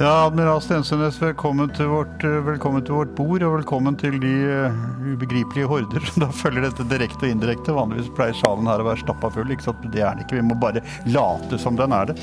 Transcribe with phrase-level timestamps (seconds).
[0.00, 4.30] Ja, Admiral Stensønes, velkommen til, vårt, eh, velkommen til vårt bord, og velkommen til de
[4.48, 7.74] uh, ubegripelige horder som da følger dette direkte og indirekte.
[7.76, 9.84] Vanligvis pleier salen her å være stappa full, ikke sant?
[9.92, 10.38] det er den ikke.
[10.38, 12.16] Vi må bare late som den er det.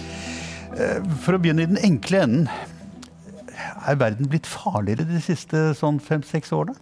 [0.74, 2.50] Uh, for å begynne i den enkle enden.
[3.86, 6.82] Er verden blitt farligere de siste sånn fem-seks årene?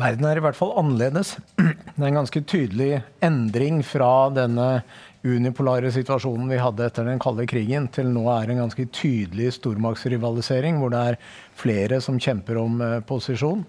[0.00, 1.34] Verden er i hvert fall annerledes.
[1.60, 4.78] Det er en ganske tydelig endring fra denne
[5.26, 10.80] unipolare situasjonen vi hadde etter den kalde krigen, til nå er en ganske tydelig stormaktsrivalisering,
[10.80, 11.20] hvor det er
[11.58, 13.64] flere som kjemper om eh, posisjon.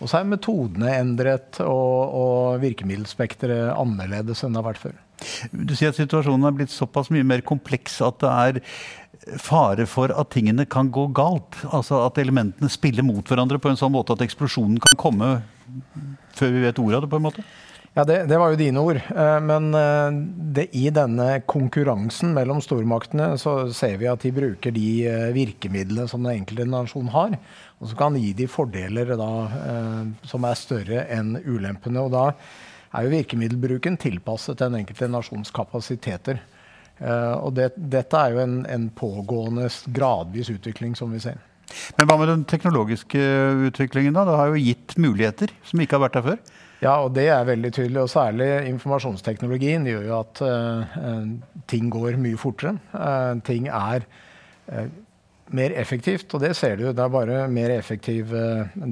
[0.00, 4.98] Og så er metodene endret og, og virkemiddelspekteret annerledes enn det har vært før.
[5.52, 8.60] Du sier at situasjonen er blitt såpass mye mer kompleks at det er
[9.36, 11.58] fare for at tingene kan gå galt.
[11.68, 15.34] Altså at elementene spiller mot hverandre på en sånn måte at eksplosjonen kan komme
[16.36, 17.44] før vi vet ordet av det, på en måte?
[17.90, 19.00] Ja, det, det, var jo dine ord.
[19.02, 20.18] Eh, men eh,
[20.54, 26.06] det, i denne konkurransen mellom stormaktene så ser vi at de bruker de eh, virkemidlene
[26.10, 27.34] som den enkelte nasjon har.
[27.82, 29.30] Og så kan gi de fordeler da,
[30.28, 32.02] som er større enn ulempene.
[32.04, 32.24] Og da
[32.92, 36.42] er jo virkemiddelbruken tilpasset den enkelte nasjons kapasiteter.
[37.40, 41.40] Og det, dette er jo en, en pågående, gradvis utvikling som vi ser.
[41.96, 43.24] Men hva med den teknologiske
[43.70, 44.12] utviklingen?
[44.12, 44.26] da?
[44.28, 46.59] Det har jo gitt muligheter som ikke har vært der før?
[46.80, 48.00] Ja, og det er veldig tydelig.
[48.06, 51.28] Og særlig informasjonsteknologien gjør jo at uh,
[51.68, 52.78] ting går mye fortere.
[52.94, 54.06] Uh, ting er
[54.72, 54.86] uh,
[55.52, 56.86] mer effektivt, og det ser du.
[56.88, 58.30] Det er bare mer effektiv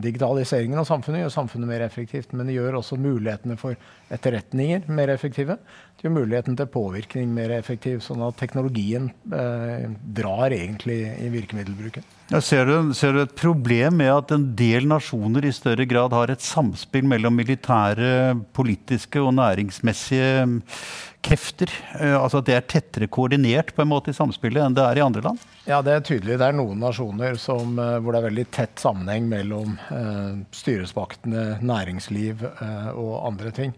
[0.03, 3.79] Digitaliseringen av samfunnet gjør samfunnet mer effektivt, men det gjør også mulighetene for
[4.13, 5.57] etterretninger mer effektive.
[5.99, 12.07] Gjør muligheten til påvirkning mer effektiv, sånn at teknologien drar egentlig i virkemiddelbruken.
[12.29, 16.13] Ja, ser, du, ser, du, et problem med at en del nasjoner i større grad
[16.13, 20.59] har et samspill mellom militære, politiske og næringsmessige mm,
[21.25, 21.73] krefter?
[21.97, 25.01] Eh, altså at det er tettere koordinert på en måte i samspillet enn det er
[25.01, 25.41] i andre land?
[25.65, 26.37] Ja, det er tydelig.
[26.37, 31.47] Det er noen nasjoner som, eh, hvor det er veldig tett sammenheng mellom eh, styresmaktene,
[31.65, 33.73] næringsliv eh, og andre ting.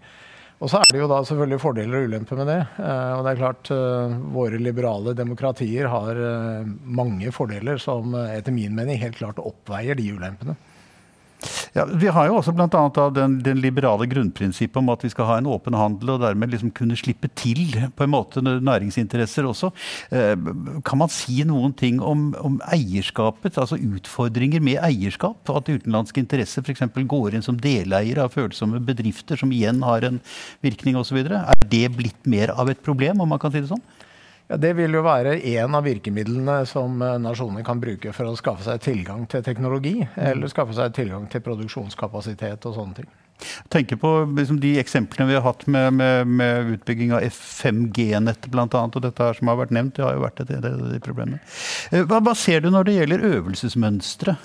[0.60, 2.58] Og så er det jo da selvfølgelig fordeler og ulemper med det.
[2.76, 8.52] Uh, og det er klart uh, Våre liberale demokratier har uh, mange fordeler som etter
[8.52, 10.56] min mening helt klart oppveier de ulempene.
[11.72, 12.68] Ja, vi har jo også bl.a.
[13.14, 16.72] Den, den liberale grunnprinsippet om at vi skal ha en åpen handel og dermed liksom
[16.76, 17.62] kunne slippe til
[17.96, 19.70] på en måte næringsinteresser også.
[20.14, 20.34] Eh,
[20.86, 25.40] kan man si noen ting om, om, eierskapet, altså utfordringer med eierskap?
[25.50, 26.84] At utenlandske interesser f.eks.
[27.10, 30.20] går inn som deleiere av følsomme bedrifter, som igjen har en
[30.64, 31.22] virkning osv.
[31.24, 33.84] Er det blitt mer av et problem, om man kan si det sånn?
[34.50, 38.38] Ja, Det vil jo være en av virkemidlene som eh, nasjoner kan bruke for å
[38.38, 43.12] skaffe seg tilgang til teknologi, eller skaffe seg tilgang til produksjonskapasitet og sånne ting
[43.72, 48.66] tenker på liksom, de eksemplene vi har hatt med, med, med utbygging av F5G-nettet bl.a.
[48.66, 51.40] Og dette her som har vært nevnt, det har jo vært et av de problemene.
[51.90, 54.36] Eh, hva, hva, ser du når det gjelder øvelsesmønstre?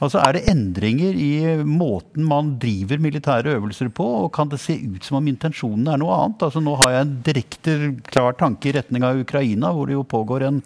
[0.00, 1.32] Altså, er det endringer i
[1.66, 4.08] måten man driver militære øvelser på?
[4.24, 6.48] Og kan det se ut som om intensjonen er noe annet?
[6.48, 7.78] Altså, nå har jeg en direkte
[8.10, 10.62] klar tanke i retning av Ukraina, hvor det jo pågår en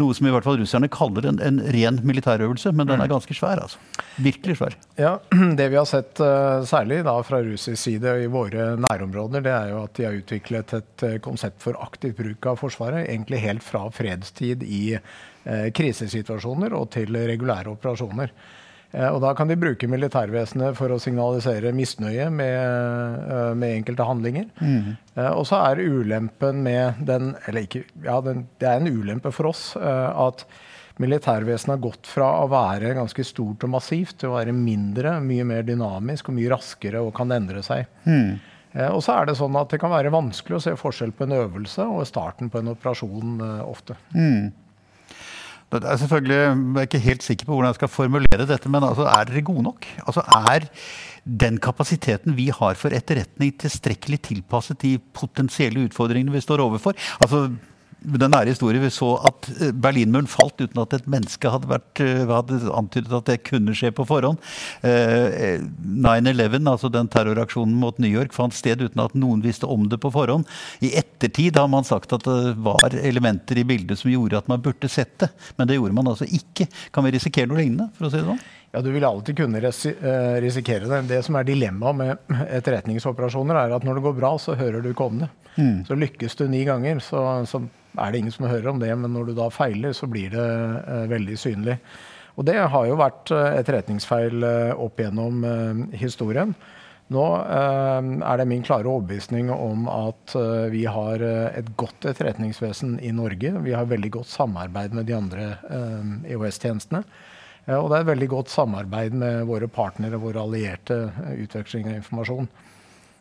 [0.00, 3.12] noe som i hvert fall russerne kaller en, en ren militærøvelse, men den er mm.
[3.14, 3.62] ganske svær.
[3.62, 3.80] altså.
[4.22, 4.76] Virkelig svær.
[5.00, 5.14] Ja,
[5.58, 9.72] Det vi har sett uh, særlig da fra russisk side i våre nærområder, det er
[9.72, 13.06] jo at de har utviklet et uh, konsept for aktiv bruk av Forsvaret.
[13.06, 18.34] Egentlig helt fra fredstid i uh, krisesituasjoner og til regulære operasjoner.
[18.92, 24.06] Eh, og da kan de bruke militærvesenet for å signalisere misnøye med, eh, med enkelte
[24.06, 24.48] handlinger.
[24.60, 24.96] Mm.
[25.32, 29.48] Og så er ulempen med den Eller ikke Ja, den, det er en ulempe for
[29.48, 30.44] oss at
[31.00, 35.44] militærvesenet har gått fra å være ganske stort og massivt til å være mindre, mye
[35.44, 37.88] mer dynamisk og mye raskere og kan endre seg.
[38.04, 38.36] Mm.
[38.92, 41.36] Og så er det sånn at det kan være vanskelig å se forskjell på en
[41.38, 43.96] øvelse og starten på en operasjon ofte.
[44.12, 44.52] Mm.
[45.72, 48.84] Det er selvfølgelig, Jeg er ikke helt sikker på hvordan jeg skal formulere dette, men
[48.84, 49.86] altså, er dere gode nok?
[50.06, 50.68] Altså, Er
[51.26, 56.94] den kapasiteten vi har for etterretning tilstrekkelig tilpasset de potensielle utfordringene vi står overfor?
[57.20, 57.50] Altså,
[58.06, 62.02] den nære historie vi så at eh, Berlinmuren falt uten at et menneske hadde, vært,
[62.02, 64.38] eh, hadde antydet at det kunne skje på forhånd.
[64.82, 69.88] 9-11, eh, altså den terroraksjonen mot New York, fant sted uten at noen visste om
[69.90, 70.46] det på forhånd.
[70.86, 74.62] I ettertid har man sagt at det var elementer i bildet som gjorde at man
[74.62, 75.32] burde sett det.
[75.58, 76.68] Men det gjorde man altså ikke.
[76.94, 77.90] Kan vi risikere noe lignende?
[77.96, 78.44] for å si det sånn?
[78.74, 81.00] Ja, Du vil alltid kunne risikere det.
[81.08, 84.90] Det som er dilemmaet med etterretningsoperasjoner, er at når det går bra, så hører du
[84.92, 85.30] ikke om det.
[85.56, 85.84] Mm.
[85.88, 87.62] Så lykkes du ni ganger, så, så
[87.98, 90.46] er det ingen som hører om det, men når du da feiler, så blir det
[90.46, 91.78] uh, veldig synlig.
[92.36, 95.44] Og det har jo vært uh, etterretningsfeil uh, opp gjennom
[95.96, 96.54] historien.
[97.14, 102.08] Nå eh, er det min klare overbevisning om at eh, vi har eh, et godt
[102.10, 103.52] etterretningsvesen i Norge.
[103.62, 105.46] Vi har veldig godt samarbeid med de andre
[106.26, 107.04] EOS-tjenestene.
[107.76, 111.12] og det er veldig godt samarbeid med våre partnere, våre allierte,
[111.46, 112.50] utveksling av informasjon.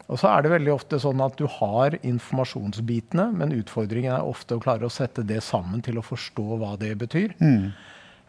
[0.05, 4.57] Og så er det veldig ofte sånn at du har informasjonsbitene, men utfordringen er ofte
[4.57, 7.33] å klare å sette det sammen til å forstå hva det betyr.
[7.41, 7.71] Mm.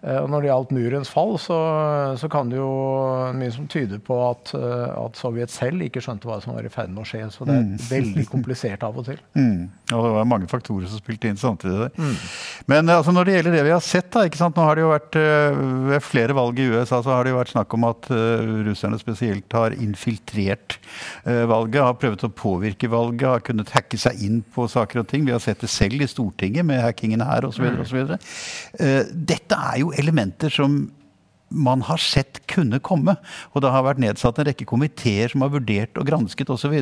[0.05, 1.57] Eh, og når det gjaldt murens fall, så,
[2.21, 2.69] så, kan det jo
[3.37, 6.73] mye som tyder på at, eh, at, Sovjet selv ikke skjønte hva som var i
[6.73, 7.23] ferd med å skje.
[7.33, 7.79] Så det er mm.
[7.89, 9.23] veldig komplisert av og til.
[9.47, 9.69] Mm.
[9.93, 11.87] Og det var mange faktorer som spilte inn samtidig.
[11.95, 12.15] Mm.
[12.73, 14.57] Men altså, når det gjelder det vi har sett, da, ikke sant?
[14.57, 15.19] nå har det jo vært
[15.87, 18.09] ved flere valg i USA så har det jo vært snakk om at
[18.67, 20.79] russerne spesielt har infiltrert
[21.23, 25.29] valget, har prøvd å påvirke valget, har kunnet hacke seg inn på saker og ting.
[25.29, 27.69] Vi har sett det selv i Stortinget med hackingen her osv.
[27.71, 30.87] Uh, dette er jo elementer som
[31.49, 33.15] man har sett kunne komme.
[33.55, 36.75] Og det har vært nedsatt en rekke komiteer som har vurdert og gransket osv.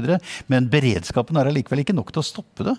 [0.49, 2.77] Men beredskapen er allikevel ikke nok til å stoppe det.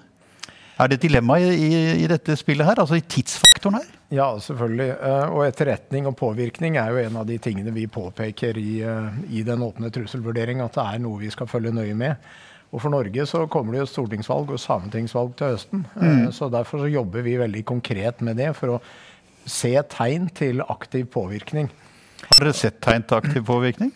[0.76, 2.82] Er det et dilemma i, i, i, dette spillet her?
[2.82, 3.92] Altså i tidsfaktoren her?
[4.12, 4.90] Ja, selvfølgelig.
[5.08, 9.22] Eh, og etterretning og påvirkning er jo en av de tingene vi påpeker i, eh,
[9.40, 12.28] i den åpne trusselvurdering, at det er noe vi skal følge nøye med.
[12.76, 15.86] Og For Norge så kommer det jo stortingsvalg og sametingsvalg til høsten.
[15.96, 16.32] Eh, mm.
[16.36, 18.82] Så Derfor så jobber vi veldig konkret med det for å
[19.46, 21.70] se tegn til aktiv påvirkning.
[22.26, 23.94] Har dere sett tegn til aktiv påvirkning?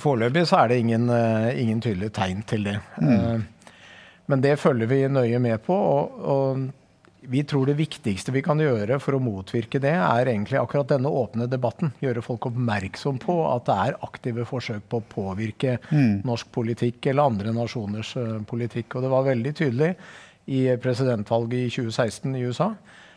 [0.00, 2.78] Foreløpig så er det ingen, uh, ingen tydelige tegn til det.
[2.98, 3.12] Mm.
[3.12, 3.74] Uh,
[4.30, 5.76] men det følger vi nøye med på.
[5.76, 6.64] Og, og,
[7.24, 11.08] vi tror det viktigste vi kan gjøre for å motvirke det, er egentlig akkurat denne
[11.08, 11.94] åpne debatten.
[12.04, 16.20] Gjøre folk oppmerksom på at det er aktive forsøk på å påvirke mm.
[16.28, 18.98] norsk politikk eller andre nasjoners uh, politikk.
[18.98, 19.94] Og det var veldig tydelig
[20.52, 22.74] i presidentvalget i 2016 i USA.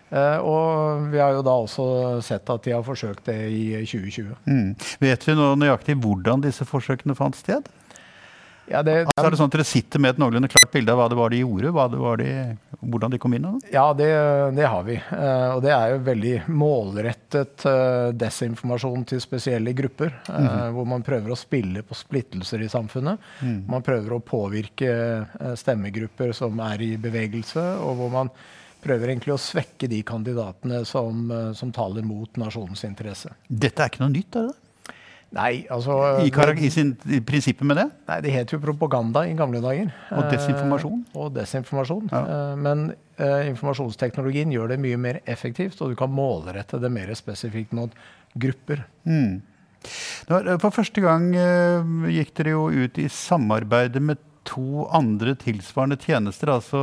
[0.08, 1.88] Uh, og vi har jo da også
[2.24, 4.38] sett at de har forsøkt det i 2020.
[4.48, 4.70] Mm.
[5.04, 7.68] Vet vi nå nøyaktig hvordan disse forsøkene fant sted?
[8.68, 11.00] Ja, det, altså, er det sånn at Dere sitter med et noenlunde klart bilde av
[11.00, 11.70] hva det var de gjorde?
[11.72, 12.32] Var de,
[12.82, 13.46] hvordan de kom inn?
[13.48, 13.70] Da?
[13.72, 14.10] Ja, det,
[14.58, 14.98] det, har vi.
[15.08, 20.12] Uh, og det er jo veldig målrettet uh, desinformasjon til spesielle grupper.
[20.28, 20.76] Mm -hmm.
[20.76, 23.20] Hvor man prøver å spille på splittelser i samfunnet.
[23.42, 23.64] Mm.
[23.68, 25.26] Man prøver å påvirke
[25.56, 28.30] stemmegrupper som er i bevegelse, og hvor man
[28.84, 33.34] prøver egentlig å svekke de kandidatene som, eh, som taler mot nasjonens interesse.
[33.48, 34.58] Dette er ikke noe nytt, er det?
[35.36, 35.96] Nei, altså...
[36.24, 36.30] I,
[36.64, 37.88] i, sin, I, prinsippet med det?
[38.08, 39.90] Nei, Det het jo propaganda i gamle dager.
[40.16, 41.02] Og desinformasjon?
[41.04, 42.08] Eh, og desinformasjon.
[42.14, 42.22] Ja.
[42.22, 47.12] Eh, men eh, informasjonsteknologien gjør det mye mer effektivt, og du kan målrette det mer
[47.20, 47.92] spesifikt mot
[48.40, 48.86] grupper.
[49.04, 49.42] Mm.
[50.28, 56.52] For første gang eh, gikk dere jo ut i samarbeidet med to andre tilsvarende tjenester,
[56.54, 56.82] altså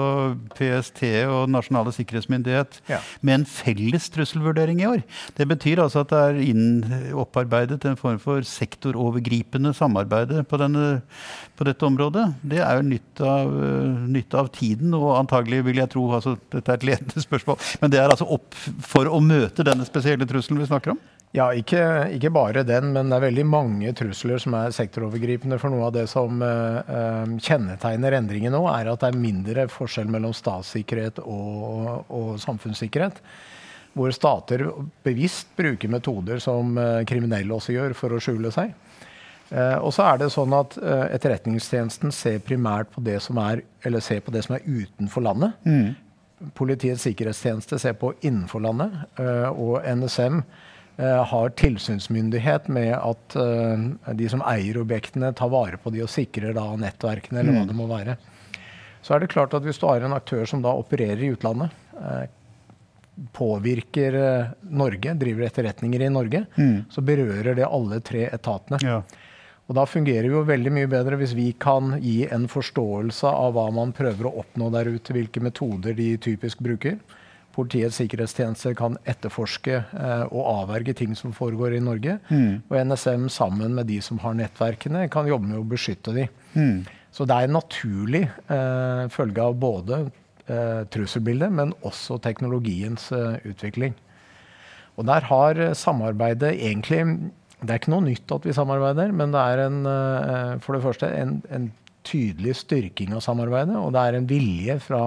[0.55, 3.01] PST og Nasjonale sikkerhetsmyndighet, ja.
[3.25, 5.05] med en felles trusselvurdering i år.
[5.39, 6.67] Det betyr altså at det er inn
[7.25, 12.27] opparbeidet en form for sektorovergripende samarbeid på, på, dette området.
[12.43, 13.57] Det er jo nytt av,
[14.11, 17.93] nytt av, tiden, og antagelig vil jeg tro altså, Dette er et ledende spørsmål, men
[17.93, 21.01] det er altså opp for å møte denne spesielle trusselen vi snakker om?
[21.35, 21.81] Ja, ikke,
[22.15, 25.57] ikke, bare den, men det er veldig mange trusler som er sektorovergripende.
[25.59, 30.13] For noe av det som uh, kjennetegner endringen nå, er at det er mindre forskjell
[30.15, 33.19] mellom statssikkerhet og, og samfunnssikkerhet.
[33.99, 34.63] Hvor stater
[35.07, 38.71] bevisst bruker metoder som uh, kriminelle også gjør, for å skjule seg.
[39.51, 44.05] Uh, og så er det sånn at Etterretningstjenesten ser primært på det som er, eller
[44.07, 45.58] ser på det som er utenfor landet.
[45.67, 46.47] Mm.
[46.55, 48.94] Politiets sikkerhetstjeneste ser på innenfor landet.
[49.19, 50.61] og NSM Eh,
[51.03, 56.55] har tilsynsmyndighet med at uh, de som eier objektene, tar vare på de og sikrer
[56.55, 57.72] da nettverkene, eller hva mm.
[57.72, 58.17] det må være.
[59.05, 61.74] Så er det klart at hvis du har en aktør som da opererer i utlandet,
[61.98, 62.24] uh,
[63.34, 64.17] påvirker
[64.74, 66.79] Norge, driver etterretninger i Norge, mm.
[66.91, 68.81] så berører det alle tre etatene.
[68.82, 69.03] Ja.
[69.65, 73.55] Og da fungerer det jo veldig mye bedre hvis vi kan gi en forståelse av
[73.56, 76.98] hva man prøver å oppnå der ute, hvilke metoder de typisk bruker.
[77.55, 82.19] Politiets sikkerhetstjeneste kan etterforske eh, og avverge ting som foregår i Norge.
[82.31, 82.65] Mm.
[82.67, 86.27] Og NSM sammen med de som har nettverkene, kan jobbe med å beskytte de.
[86.56, 86.82] Mm.
[87.15, 90.01] Så det er en naturlig eh, følge av både
[90.51, 93.94] eh, trusselbildet, men også teknologiens eh, utvikling.
[94.99, 97.01] Og der har samarbeidet egentlig
[97.65, 100.82] Det er ikke noe nytt at vi samarbeider, men det er en, eh, for det
[100.84, 101.70] første en, en
[102.05, 105.05] tydelig styrking av samarbeidet, og det er en vilje fra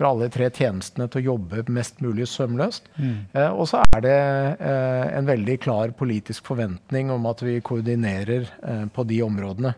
[0.00, 2.86] for alle tre tjenestene til å jobbe mest mulig sømløst.
[2.96, 3.16] Mm.
[3.36, 4.16] Eh, og så er det
[4.64, 9.74] eh, en veldig klar politisk forventning om at vi koordinerer eh, på de områdene.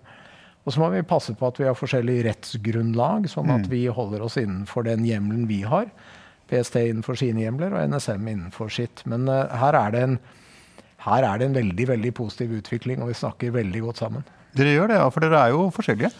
[0.62, 3.70] Og så må vi passe på at vi har forskjellig rettsgrunnlag, sånn at mm.
[3.72, 5.90] vi holder oss innenfor den hjemmelen vi har.
[6.52, 9.02] PST innenfor sine hjemler og NSM innenfor sitt.
[9.10, 10.14] Men uh, her, er en,
[11.02, 14.28] her, er det en, veldig veldig positiv utvikling, og vi snakker veldig godt sammen.
[14.54, 16.12] Dere gjør det, ja, for dere er jo forskjellige.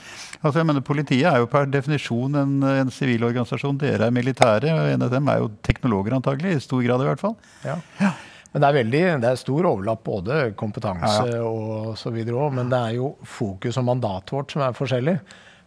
[0.43, 3.79] Altså jeg mener Politiet er jo per definisjon en sivil organisasjon.
[3.79, 4.75] Dere er militære.
[4.75, 6.57] og En av dem er jo teknologer, antagelig.
[6.57, 7.37] I stor grad, i hvert fall.
[7.63, 7.79] Ja.
[8.01, 8.11] ja.
[8.53, 11.47] Men det er, veldig, det er stor overlapp, både kompetanse ja, ja.
[11.47, 12.57] og så videre òg.
[12.59, 15.17] Men det er jo fokus og mandatet vårt som er forskjellig.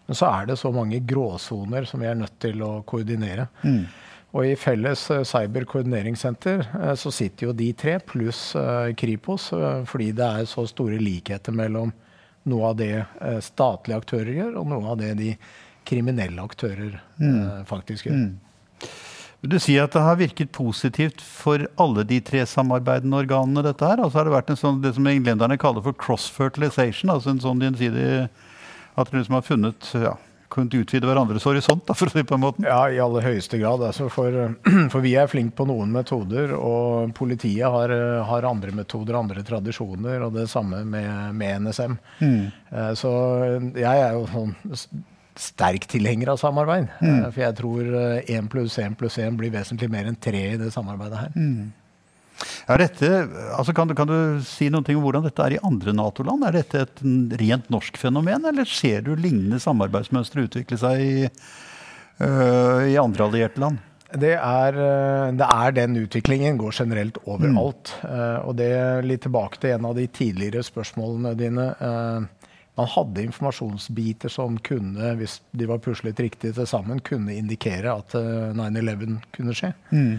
[0.06, 3.48] Men så er det så mange gråsoner som vi er nødt til å koordinere.
[3.64, 3.86] Mm.
[4.36, 9.48] Og i felles uh, cyberkoordineringssenter uh, så sitter jo de tre, pluss uh, Kripos,
[9.90, 11.94] fordi det er så store likheter mellom
[12.50, 12.94] noe av det
[13.44, 15.32] statlige aktører gjør, og noe av det de
[15.86, 17.66] kriminelle aktører mm.
[17.70, 18.26] faktisk gjør.
[18.26, 18.92] Mm.
[19.46, 23.62] Vil du si at det har virket positivt for alle de tre samarbeidende organene?
[23.66, 24.02] dette her?
[24.02, 27.12] Altså har det vært en sånn, det som englenderne kaller for cross-fertilization?
[27.14, 28.08] altså en sånn gjensidig
[28.96, 30.16] At dere liksom har funnet ja,
[30.54, 32.66] kunnet utvide hverandres horisont, da, for å si på en måte?
[32.66, 33.84] Ja, i aller høyeste grad.
[33.88, 34.36] Altså for,
[34.94, 37.94] for, vi er flinke på noen metoder, og politiet har,
[38.30, 41.98] har, andre metoder, andre tradisjoner, og det samme med, med NSM.
[42.22, 42.42] Mm.
[42.72, 43.12] Eh, så
[43.76, 44.56] jeg er jo sånn
[45.36, 46.92] sterk tilhenger av samarbeid.
[47.02, 47.16] Mm.
[47.16, 47.96] Eh, for jeg tror
[48.38, 51.36] én pluss én pluss én blir vesentlig mer enn tre i det samarbeidet her.
[51.36, 51.74] Mm.
[52.66, 53.10] Ja, dette,
[53.56, 56.46] altså kan, du, kan, du, si noe om hvordan dette er i andre Nato-land?
[56.48, 57.04] Er dette et
[57.42, 61.28] rent norsk fenomen, eller ser du lignende samarbeidsmønstre utvikle seg i,
[62.26, 63.84] øh, i andre allierte land?
[64.16, 67.96] Det er, øh, det er, den utviklingen går generelt overalt.
[68.02, 68.10] Mm.
[68.10, 68.72] Uh, og det
[69.04, 71.66] litt tilbake til en av de tidligere spørsmålene dine.
[71.82, 77.94] Uh, man hadde informasjonsbiter som kunne, hvis de var puslet riktig til sammen, kunne indikere
[78.02, 79.72] at 9-11 kunne skje.
[79.96, 80.18] Mm.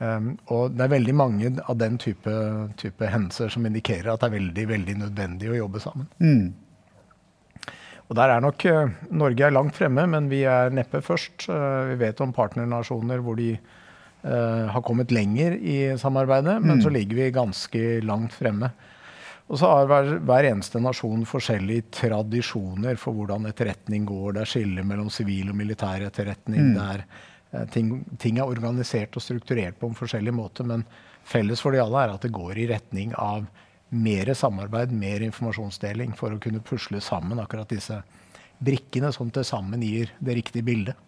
[0.00, 2.32] Um, og det er veldig mange av den type,
[2.80, 6.06] type, hendelser som indikerer at det er veldig veldig nødvendig å jobbe sammen.
[6.24, 7.74] Mm.
[8.08, 11.44] Og der er nok uh, Norge er langt fremme, men vi er neppe først.
[11.52, 16.70] Uh, vi vet om partnernasjoner hvor de uh, har kommet lenger i samarbeidet, mm.
[16.70, 18.72] men så ligger vi ganske langt fremme.
[19.50, 24.36] Og så har hver, hver, eneste nasjon forskjellige tradisjoner for hvordan etterretning går.
[24.36, 26.70] Det er skille mellom sivil og militær etterretning.
[26.70, 26.76] Mm.
[26.76, 27.04] Det er
[27.74, 30.84] ting, ting, er organisert og strukturert på en forskjellig måte, men
[31.26, 33.46] felles for de alle er at det går i retning av
[33.90, 37.98] mer samarbeid, mer informasjonsdeling, for å kunne pusle sammen akkurat disse
[38.62, 40.98] brikkene som til sammen gir det riktige bildet.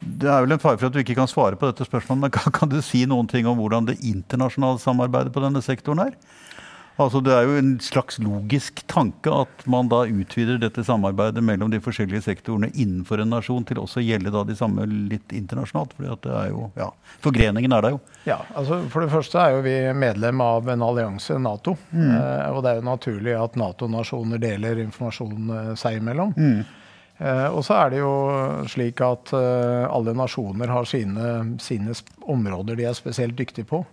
[0.00, 2.32] Det er vel en fare for at du ikke kan svare på dette spørsmålet, men
[2.32, 6.16] kan, kan du si noen ting om hvordan det internasjonale samarbeidet på denne sektoren er?
[7.00, 11.70] Altså Det er jo en slags logisk tanke at man da utvider dette samarbeidet mellom
[11.72, 15.94] de forskjellige sektorene innenfor en nasjon til også å gjelde da de samme litt internasjonalt.
[15.96, 16.90] fordi at det er jo, ja,
[17.24, 18.00] Forgreningen er der jo.
[18.28, 21.76] Ja, altså For det første er jo vi medlem av en allianse, Nato.
[21.90, 22.10] Mm.
[22.10, 26.34] Eh, og det er jo naturlig at Nato-nasjoner deler informasjon eh, seg imellom.
[26.36, 26.60] Mm.
[27.20, 28.12] Eh, og så er det jo
[28.72, 31.96] slik at alle nasjoner har sine, sine
[32.28, 33.84] områder de er spesielt dyktige på.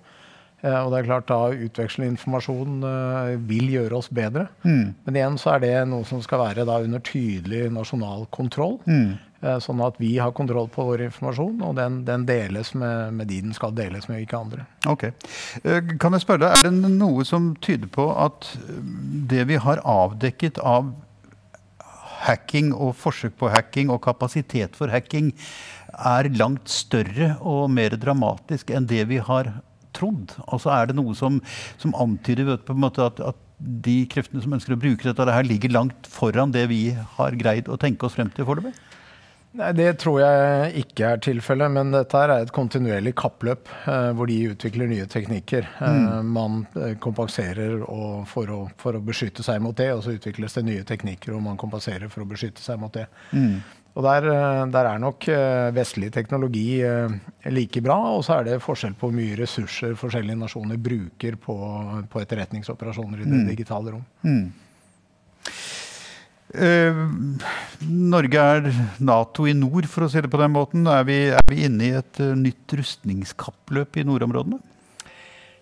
[0.65, 4.47] Eh, og det er klart da Utveksle informasjon uh, vil gjøre oss bedre.
[4.65, 4.95] Mm.
[5.05, 8.79] Men igjen så er det noe som skal være da under tydelig nasjonal kontroll.
[8.89, 9.17] Mm.
[9.43, 13.29] Uh, sånn at vi har kontroll på vår informasjon, og den, den deles med, med,
[13.29, 14.65] de den skal deles med, ikke andre.
[14.89, 15.11] Ok.
[16.01, 18.49] Kan jeg spørre deg, Er det noe som tyder på at
[19.29, 20.89] det vi har avdekket av
[22.27, 25.29] hacking og forsøk på hacking og kapasitet for hacking,
[25.97, 29.53] er langt større og mer dramatisk enn det vi har
[29.97, 30.37] trodd?
[30.45, 31.41] Altså Er det noe som,
[31.81, 36.05] som antyder vet, at, at, de kreftene som ønsker å bruke dette, her ligger langt
[36.13, 38.75] foran det vi har greid å tenke oss frem til foreløpig?
[39.57, 44.29] Nei, Det tror jeg ikke er tilfellet, men dette er et kontinuerlig kappløp eh, hvor
[44.29, 45.69] de utvikler nye teknikker.
[45.79, 46.29] Eh, mm.
[46.35, 47.79] man eh, kompenserer
[48.29, 51.45] for å, for, å, beskytte seg mot det, og så utvikles det nye teknikker og
[51.47, 53.07] man kompenserer for å beskytte seg mot det.
[53.31, 53.57] Mm.
[53.97, 57.09] Og der, eh, der, er nok eh, vestlig teknologi eh,
[57.49, 61.57] like bra, og så er det forskjell på hvor mye ressurser forskjellige nasjoner bruker på,
[62.11, 63.49] på etterretningsoperasjoner i det mm.
[63.49, 64.05] digitale rom.
[64.21, 64.45] Mm.
[66.53, 67.01] Eh,
[67.89, 68.69] Norge er
[69.01, 70.85] Nato i nord, for å si det på den måten.
[70.93, 74.61] Er vi, er vi inne i et nytt rustningskappløp i nordområdene?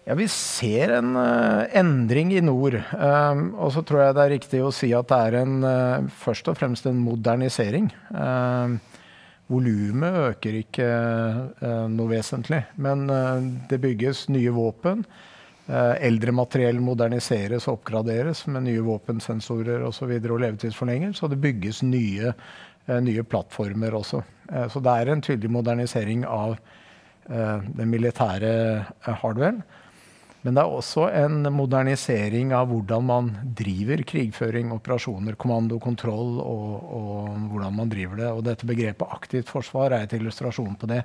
[0.06, 2.76] Ja, Vi ser en uh, endring i nord.
[2.94, 6.10] Um, og så tror jeg det er riktig å si at det er en, uh,
[6.22, 7.88] først og fremst en modernisering.
[8.14, 8.78] Um,
[9.50, 10.86] Volumet øker ikke
[11.94, 13.04] noe vesentlig, men
[13.70, 15.04] det bygges nye våpen.
[15.68, 19.86] eldre materiell moderniseres og oppgraderes med nye våpensensorer.
[19.86, 21.14] Og, så videre, og levetidsforlenger.
[21.14, 22.34] Så det bygges nye,
[22.90, 24.24] nye plattformer også.
[24.50, 26.58] så det er en tydelig modernisering av
[27.30, 28.56] den militære
[29.06, 29.62] hardwaren.
[30.46, 36.76] Men det er også en modernisering av hvordan man driver krigføring, operasjoner, kommando, kontroll, og,
[37.00, 38.28] og hvordan man driver det.
[38.30, 41.02] Og dette begrepet aktivt forsvar er et illustrasjon på det.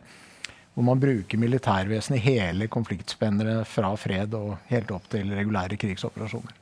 [0.74, 6.52] Hvor man bruker militærvesenet i hele konfliktspennere fra fred og helt opp til regulære krigsoperasjoner.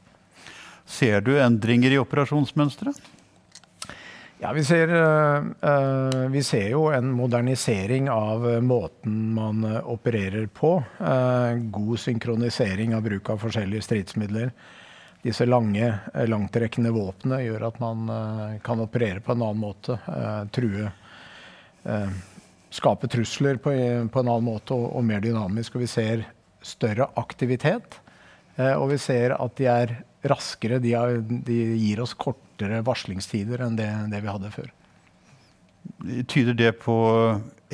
[0.87, 3.03] Ser du endringer i operasjonsmønsteret?
[4.39, 10.77] Ja, vi ser, uh, vi ser, jo en modernisering av måten man opererer på.
[11.75, 14.53] God synkronisering av bruk av forskjellige stridsmidler.
[15.25, 15.91] Disse lange,
[16.31, 18.07] langtrekkende våpnene gjør at man
[18.63, 19.99] kan operere på en annen måte.
[20.55, 20.87] true
[22.71, 25.77] Skape trusler på, en annen måte og, mer dynamisk.
[25.77, 26.27] Og vi ser
[26.65, 27.99] større aktivitet.
[28.59, 29.93] Og vi ser at de er
[30.27, 30.81] raskere.
[30.83, 34.73] De, er, de gir oss kortere varslingstider enn det, det, vi hadde før.
[36.29, 36.97] Tyder det på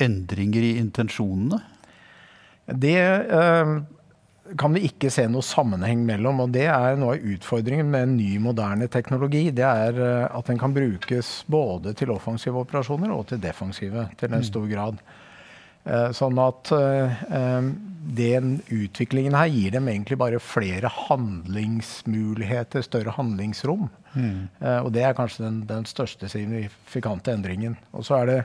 [0.01, 1.61] endringer i intensjonene?
[2.65, 3.73] Det eh,
[4.59, 6.43] kan vi ikke se noe sammenheng mellom.
[6.45, 9.47] og Det er noe av utfordringen med en ny, moderne teknologi.
[9.55, 14.31] Det er eh, at den kan brukes både til offensive operasjoner og til defensive til
[14.31, 14.49] en mm.
[14.51, 15.01] stor grad.
[15.85, 17.25] Eh, sånn at eh,
[18.05, 23.87] den utviklingen her gir dem egentlig bare flere handlingsmuligheter, større handlingsrom.
[24.13, 24.47] Mm.
[24.85, 27.77] Og det er kanskje den, den, største signifikante endringen.
[27.91, 28.37] Og så er det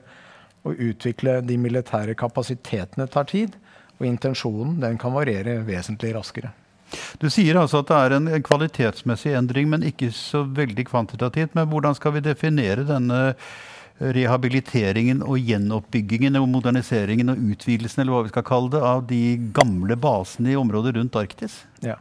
[0.64, 3.58] å utvikle de militære kapasitetene tar tid.
[4.00, 6.54] Og intensjonen den kan variere vesentlig raskere.
[7.20, 11.54] Du sier altså at det er en kvalitetsmessig endring, men ikke så veldig kvantitativt.
[11.54, 13.20] Men hvordan skal vi definere denne
[14.00, 19.22] rehabiliteringen og gjenoppbyggingen og moderniseringen og utvidelsen eller hva vi skal kalle det, av de
[19.54, 21.62] gamle basene i området rundt Arktis?
[21.84, 21.98] Ja.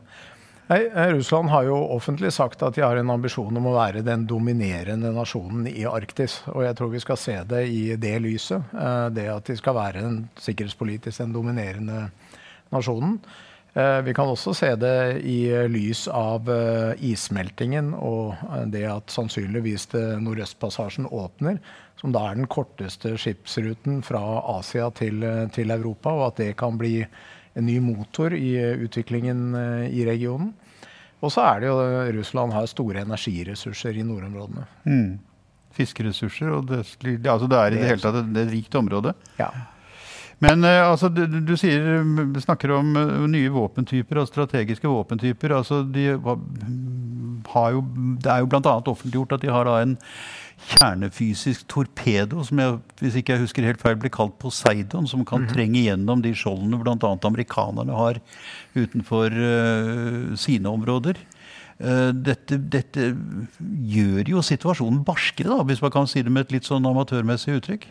[0.70, 4.04] Nei, eh, Russland har jo offentlig sagt at de har en ambisjon om å være
[4.06, 6.44] den dominerende nasjonen i Arktis.
[6.54, 8.74] Og jeg tror vi skal se det i det lyset.
[8.78, 12.12] Eh, det at de skal være den sikkerhetspolitisk den dominerende
[12.70, 13.18] nasjonen.
[13.74, 16.50] Eh, vi kan også se det i lys av
[17.06, 18.34] issmeltingen og
[18.74, 19.92] det at sannsynligvis
[20.24, 21.62] Nordøstpassasjen åpner
[22.00, 24.22] som da er den korteste skipsruten fra
[24.56, 25.24] Asia til,
[25.56, 27.02] til, Europa, og at det kan bli
[27.58, 28.54] en ny motor i
[28.86, 30.54] utviklingen eh, i regionen.
[31.20, 31.80] Og så er det jo
[32.16, 34.64] Russland har store energiressurser i nordområdene.
[34.88, 35.18] Mm.
[35.76, 36.86] Fiskeressurser, og det,
[37.28, 39.12] altså det er i det hele tatt et rikt område.
[39.40, 39.50] Ja.
[40.40, 42.04] Men eh, altså, du, du, sier,
[42.40, 45.56] snakker om eh, nye våpentyper og strategiske våpentyper.
[45.58, 46.14] Altså, de
[47.50, 47.82] har jo,
[48.24, 48.78] det er jo bl.a.
[48.80, 49.98] offentliggjort at de har da en
[50.60, 55.42] kjernefysisk torpedo, som jeg, hvis ikke jeg husker helt feil, blir kalt Poseidon, som kan
[55.42, 55.54] mm -hmm.
[55.54, 57.18] trenge gjennom de skjoldene bl.a.
[57.24, 58.20] amerikanerne har
[58.76, 61.16] utenfor uh, sine områder.
[61.80, 63.16] Uh, dette, dette,
[63.88, 67.56] gjør jo situasjonen barskere, da, hvis man kan si det med et litt sånn amatørmessig
[67.56, 67.88] uttrykk.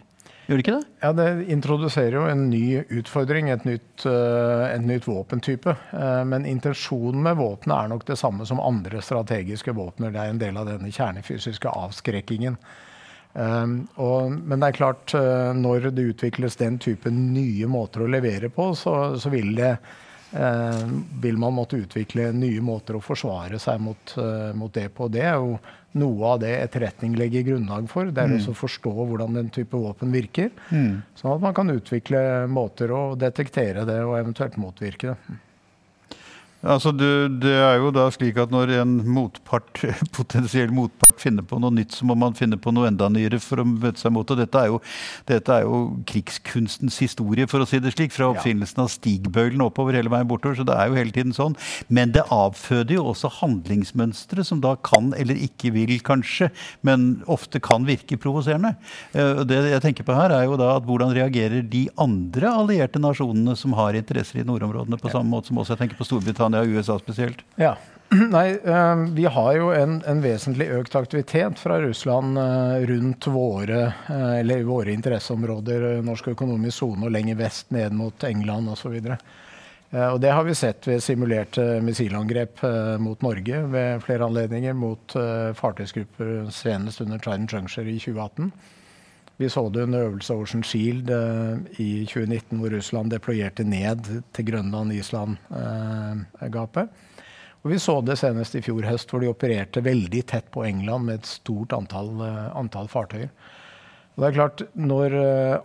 [0.48, 0.88] Gjør det ikke det?
[1.02, 5.74] Ja, Det introduserer jo en ny utfordring, et nytt, et nytt våpentype.
[5.92, 10.14] Uh, men intensjonen med våpenet er nok det samme som andre strategiske våpner.
[10.14, 12.56] Det er en del av denne kjernefysiske avskrekkingen.
[13.38, 15.12] Og, men det er klart,
[15.54, 19.74] når det utvikles den type nye måter å levere på, så, så vil det
[20.30, 24.12] vil man måtte utvikle nye måter å forsvare seg mot,
[24.54, 25.08] mot det på.
[25.08, 25.54] Det er jo
[25.96, 28.10] noe av det etterretning legger grunnlag for.
[28.12, 28.38] Det er mm.
[28.38, 30.50] også å forstå hvordan den type våpen virker.
[30.68, 31.00] Mm.
[31.16, 32.20] Sånn at man kan utvikle
[32.52, 35.38] måter å detektere det og eventuelt motvirke det.
[36.58, 39.78] Altså, det, det, er jo da slik at når en motpart,
[40.18, 43.62] potensiell motpart finner på noe nytt, så må man finne på noe enda nyere for
[43.62, 44.40] å møte seg mot det.
[44.42, 44.80] Dette er jo,
[45.30, 45.78] dette er jo
[46.10, 48.10] krigskunstens historie, for å si det slik.
[48.18, 50.58] Fra oppfinnelsen av stigbøylen oppover hele veien bortover.
[50.58, 51.54] Så det er jo hele tiden sånn.
[51.94, 56.50] Men det avføder jo også handlingsmønstre som da kan, eller ikke vil kanskje,
[56.86, 58.74] men ofte kan virke provoserende.
[59.14, 63.00] Eh, det jeg tenker på her, er jo da at hvordan reagerer de andre allierte
[63.02, 66.57] nasjonene som har interesser i nordområdene, på samme måte som også jeg tenker på Storbritannia
[66.62, 67.44] Og USA spesielt?
[67.60, 67.76] Ja.
[68.36, 73.82] Nei, uh, vi har jo en, en, vesentlig økt aktivitet fra Russland uh, rundt våre,
[74.08, 78.96] eller våre interesseområder, norsk økonomisk sone og lenger vest, ned mot England osv.
[79.88, 82.60] Og det har vi sett ved simulerte missilangrep
[83.00, 85.14] mot Norge ved flere anledninger, mot
[85.56, 88.50] fartøysgrupper senest under Trident Juncture i 2018.
[89.38, 94.44] Vi så det under øvelse Ocean Shield eh, i 2019, hvor Russland deployerte ned til
[94.50, 96.82] Grønland-Island-gapet.
[96.82, 96.88] Eh,
[97.62, 101.04] og vi så det senest i fjor høst, hvor de opererte veldig tett på England
[101.06, 103.30] med et stort antall, eh, antall fartøyer.
[104.16, 105.10] Og det er klart, Når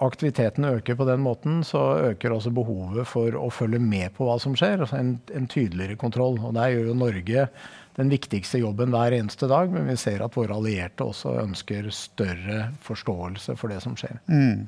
[0.05, 4.39] aktiviteten øker på den måten, så øker også behovet for å følge med på hva
[4.39, 4.79] som skjer.
[4.81, 6.37] altså En, en tydeligere kontroll.
[6.37, 7.47] Og Der gjør jo Norge
[7.97, 12.71] den viktigste jobben hver eneste dag, men vi ser at våre allierte også ønsker større
[12.85, 14.17] forståelse for det som skjer.
[14.31, 14.65] Mm.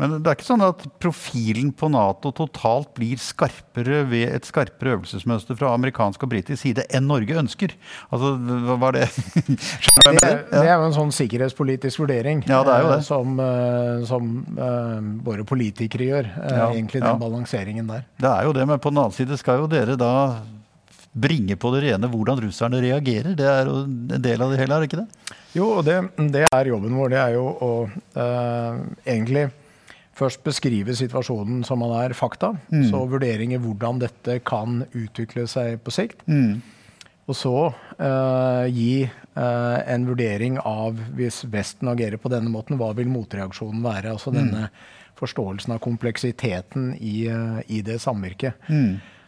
[0.00, 4.96] Men det er ikke sånn at profilen på Nato totalt blir skarpere ved et skarpere
[4.96, 7.76] øvelsesmønster fra amerikansk og britisk side enn Norge ønsker?
[8.08, 8.32] Altså,
[8.66, 9.06] hva var det?
[9.46, 12.98] det, det er jo en sånn sikkerhetspolitisk vurdering ja, det er jo det.
[12.98, 16.32] Eh, som, eh, som uh, våre politikere gjør.
[16.40, 17.20] Uh, ja, egentlig den ja.
[17.22, 18.02] balanseringen der.
[18.18, 20.14] Det er jo det, men på den annen side skal jo dere da
[21.14, 23.36] bringe på det rene hvordan russerne reagerer.
[23.38, 25.36] Det er jo en del av det hele, er det ikke det?
[25.54, 26.00] Jo, og det,
[26.34, 27.12] det er jobben vår.
[27.14, 29.46] Det er jo å uh, egentlig
[30.14, 32.52] først beskrive situasjonen som man er, fakta.
[32.70, 32.86] Mm.
[32.90, 36.26] Så vurderinger hvordan dette kan utvikle seg på sikt.
[36.26, 36.58] Mm.
[37.24, 42.90] Og så uh, gi uh, en vurdering av, hvis Vesten agerer på denne måten, hva
[42.98, 44.12] vil motreaksjonen være?
[44.12, 44.38] Altså mm.
[44.42, 44.68] denne
[45.18, 48.60] forståelsen av kompleksiteten i, uh, i det samvirket.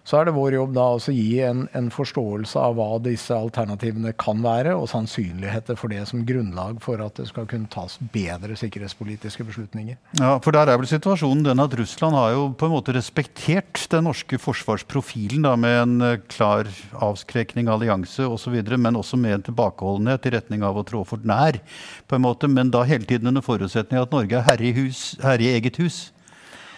[0.07, 4.13] Så er det vår jobb da å gi en, en, forståelse av hva disse alternativene
[4.15, 8.55] kan være, og sannsynligheter for det som grunnlag for at det skal kunne tas bedre
[8.59, 9.99] sikkerhetspolitiske beslutninger.
[10.21, 13.83] Ja, for der er vel situasjonen den at Russland har jo på en måte respektert
[13.91, 16.71] den norske forsvarsprofilen da, med en eh, klar
[17.03, 21.59] avskrekning, allianse osv., men også med en tilbakeholdenhet i retning av å trå for nær,
[22.07, 25.17] på en måte, men da hele tiden under forutsetning at Norge er herre i, hus,
[25.25, 26.05] herre i eget hus.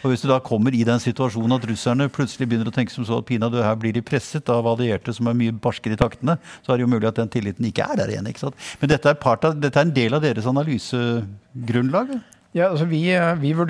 [0.02, 3.06] Og Hvis du da kommer i den situasjonen at russerne plutselig begynner å tenke som
[3.06, 6.00] så at Pina, du, her blir de presset av allierte som er mye barskere i
[6.00, 8.30] taktene, så er det jo mulig at den tilliten ikke er der igjen.
[8.30, 8.66] ikke sant?
[8.80, 12.18] Men dette er, av, dette er en del av deres analysegrunnlag?
[12.56, 13.02] Ja, altså vi,
[13.42, 13.64] vi jo,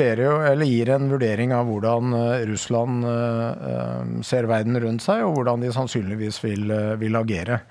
[0.62, 5.72] gir en vurdering av hvordan uh, Russland uh, ser verden rundt seg, og hvordan de
[5.74, 7.62] sannsynligvis vil, uh, vil agere.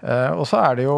[0.00, 0.94] og så er det jo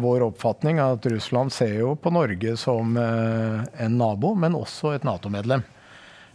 [0.00, 5.60] vår oppfatning at Russland ser jo på Norge som en nabo, men også et Nato-medlem.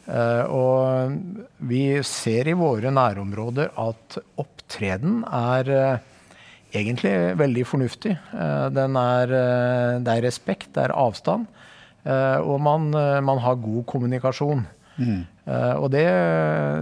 [0.06, 1.16] Eh, og
[1.66, 6.06] vi ser i våre nærområder at opptreden er eh,
[6.76, 8.14] egentlig veldig fornuftig.
[8.76, 9.32] Den er,
[10.04, 11.46] det er respekt, det er avstand,
[12.04, 12.90] og man,
[13.24, 14.66] man har god kommunikasjon.
[14.96, 15.22] Mm.
[15.80, 16.04] og det,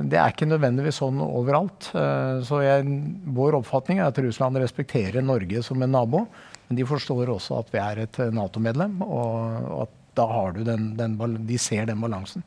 [0.09, 1.91] det, er ikke nødvendigvis sånn overalt.
[1.93, 2.97] så jeg,
[3.37, 6.23] vår oppfatning er at Russland respekterer Norge som en nabo.
[6.65, 10.95] Men de forstår også at vi er et Nato-medlem, og, at da har du den,
[10.97, 12.41] den, de ser den balansen.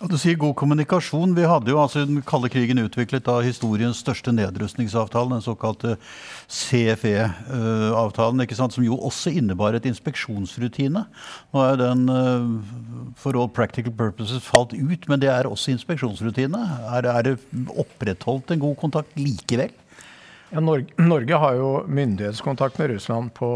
[0.00, 1.34] Du sier god kommunikasjon.
[1.36, 5.98] Vi hadde jo altså den kalde krigen utviklet av historiens største nedrustningsavtale, den såkalte
[6.48, 11.04] CFE-avtalen, ikke sant, som jo også innebar et inspeksjonsrutine.
[11.52, 16.62] Nå er den uh, for all practical purposes falt ut, men det er også inspeksjonsrutine.
[16.96, 17.36] Er, er det
[17.68, 19.76] opprettholdt en god kontakt likevel?
[20.50, 23.52] Ja, Norge, Norge, har jo myndighetskontakt med Russland på,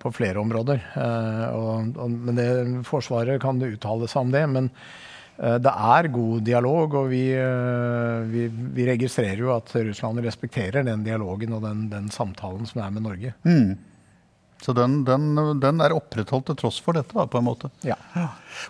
[0.00, 0.80] på flere områder.
[0.96, 2.50] Eh, og, og, men det,
[2.88, 4.46] Forsvaret kan uttale seg om det.
[4.56, 5.10] men Eh,
[5.42, 11.02] det er god dialog, og vi, eh, vi, vi, registrerer jo at Russland respekterer den
[11.02, 13.32] dialogen og den, den samtalen som er med Norge.
[13.42, 13.72] Mm.
[14.62, 17.72] Så den, den, den, er opprettholdt til tross for dette, da, på en måte.
[17.82, 17.96] Ja.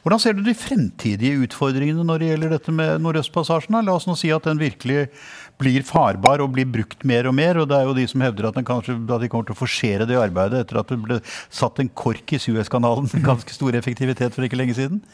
[0.01, 3.77] Hvordan ser du de fremtidige utfordringene når det gjelder dette med Nordøstpassasjen?
[3.85, 5.11] La oss nå si at den virkelig
[5.61, 7.61] blir farbar og blir brukt mer og mer.
[7.61, 10.09] Og det er jo de som hevder at, kanskje, at de kommer til å forsere
[10.09, 11.21] det arbeidet etter at det ble
[11.53, 15.05] satt en kork i Suezkanalen med ganske stor effektivitet for ikke lenge siden.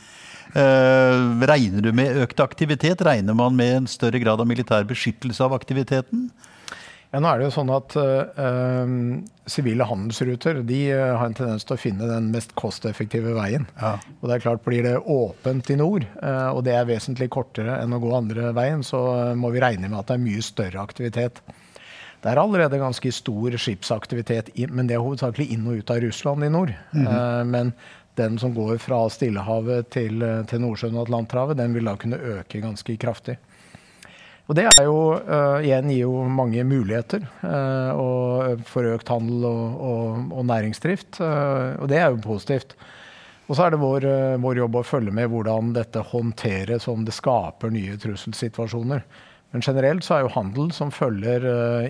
[0.56, 3.02] Uh, regner du med økt aktivitet?
[3.04, 6.30] Regner man med en større grad av militær beskyttelse av aktiviteten?
[7.08, 8.90] Ja, nå er det jo sånn at eh,
[9.48, 13.64] Sivile uh, handelsruter de har en tendens til å finne den mest kosteffektive veien.
[13.80, 13.94] Ja.
[14.20, 17.96] Og det er klart Blir det åpent i nord, og det er vesentlig kortere enn
[17.96, 19.00] å gå andre veien, så
[19.40, 21.40] må vi regne med at det er mye større aktivitet.
[22.18, 26.44] Det er allerede ganske stor skipsaktivitet, men det er hovedsakelig inn og ut av Russland
[26.44, 26.72] i nord.
[26.92, 27.44] Mm -hmm.
[27.44, 27.72] men
[28.18, 32.60] den som går fra Stillehavet til, til Nordsjøen og Atlanterhavet, den vil da kunne øke
[32.62, 33.38] ganske kraftig.
[34.48, 39.44] Og Det er jo, uh, igjen gir jo mange muligheter uh, og, for økt handel
[39.44, 41.20] og, og, og næringsdrift.
[41.20, 42.72] Uh, og det er jo positivt.
[43.48, 44.04] Og så er det vår,
[44.44, 49.04] vår, jobb å følge med hvordan dette håndteres, om det skaper nye trusselsituasjoner.
[49.52, 51.46] Men generelt så er jo handel som følger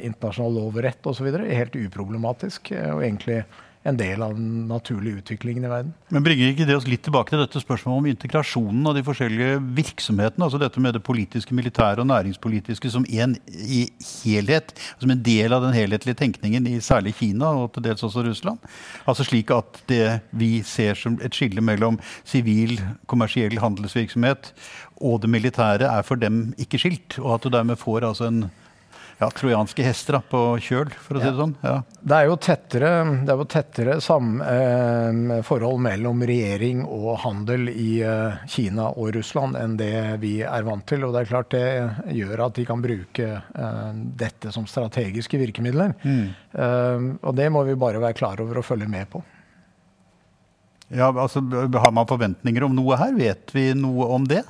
[0.07, 1.27] internasjonal lov og rett osv.
[1.35, 2.71] helt uproblematisk.
[2.93, 3.41] og egentlig
[3.87, 5.93] en del av den naturlige utviklingen i verden.
[6.13, 9.61] Men Bringer ikke det oss litt tilbake til dette spørsmålet om integrasjonen av de forskjellige
[9.79, 10.45] virksomhetene?
[10.45, 13.85] altså Dette med det politiske, militære og næringspolitiske som en i
[14.25, 18.27] helhet, som en del av den helhetlige tenkningen i særlig Kina og til dels også
[18.27, 18.59] Russland?
[19.07, 24.53] Altså slik at det vi ser som et skille mellom sivil, kommersiell handelsvirksomhet
[25.05, 28.49] og det militære er for dem ikke skilt, og at du dermed får altså en
[29.19, 31.55] ja, trojanske hester da, på kjøl, for å si det sånn.
[31.65, 31.75] Ja.
[31.83, 32.91] Det er jo tettere,
[33.27, 39.11] det er jo tettere sam, eh, forhold mellom regjering og handel i eh, Kina og
[39.17, 41.03] Russland enn det vi er vant til.
[41.07, 41.65] Og det er klart det
[42.15, 43.89] gjør at de kan bruke eh,
[44.23, 45.97] dette som strategiske virkemidler.
[46.05, 46.29] Mm.
[46.53, 49.25] Eh, og det må vi bare være klar over og følge med på.
[50.89, 51.43] Ja, altså
[51.75, 53.13] Har man forventninger om noe her?
[53.19, 54.45] Vet vi noe om det?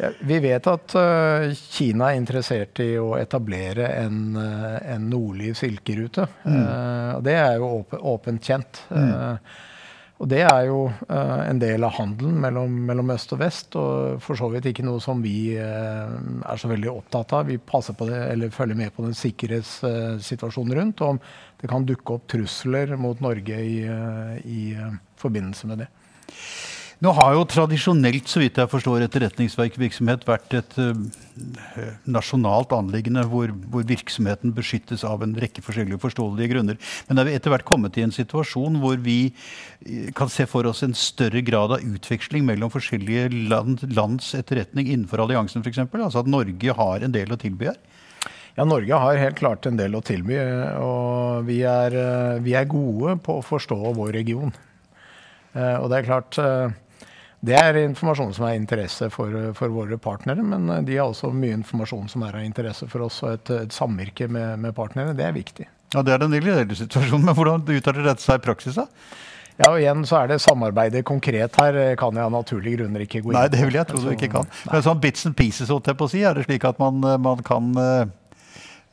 [0.00, 5.52] Ja, vi vet at uh, Kina er interessert i å etablere en, uh, en nordlig
[5.58, 6.26] silkerute.
[6.42, 6.56] Mm.
[6.56, 8.82] Uh, og det er jo åpent, åpent kjent.
[8.90, 9.38] Mm.
[10.22, 14.20] Og det er jo uh, en del av handelen mellom, mellom, øst og vest, og
[14.22, 16.14] for så vidt ikke noe som vi uh,
[16.46, 17.50] er så veldig opptatt av.
[17.50, 21.20] Vi passer på det, eller følger med på den sikkerhetssituasjonen rundt, og om
[21.60, 24.62] det kan dukke opp trusler mot Norge i, uh, i
[25.20, 25.90] forbindelse med det.
[27.04, 30.94] Nå har jo tradisjonelt så vidt jeg forstår, etterretningsvirksomhet vært et uh,
[32.08, 36.78] nasjonalt anliggende hvor, hvor, virksomheten beskyttes av en rekke forskjellige forståelige grunner.
[37.10, 40.64] Men er vi etter hvert kommet i en situasjon hvor vi eh, kan se for
[40.70, 45.82] oss en større grad av utveksling mellom forskjellige land, lands etterretning innenfor alliansen f.eks.?
[45.84, 47.76] Altså at Norge har en del å tilby her?
[48.54, 50.38] Ja, Norge har helt klart en del å tilby.
[50.80, 54.56] Og vi er, eh, vi er gode på å forstå vår region.
[55.54, 56.34] Og det er klart
[57.44, 61.32] det er informasjon som er interesse for, for, våre partnere, men eh, de har også
[61.34, 63.20] mye informasjon som er av interesse for oss.
[63.24, 65.68] Og et, et samvirke med, med, partnere, det er viktig.
[65.94, 68.80] Ja, Det er den ideelle situasjonen, men hvordan uttaler dette seg i praksis?
[68.80, 68.88] da?
[69.54, 73.20] Ja, og igjen så er det samarbeidet konkret her, kan jeg av naturlige grunner ikke
[73.22, 73.38] gå inn på.
[73.38, 74.48] Nei, det vil jeg tro du ikke kan.
[74.66, 76.98] Men sånn bits and pieces, holdt jeg på å si, er det slik at man,
[77.22, 77.70] man kan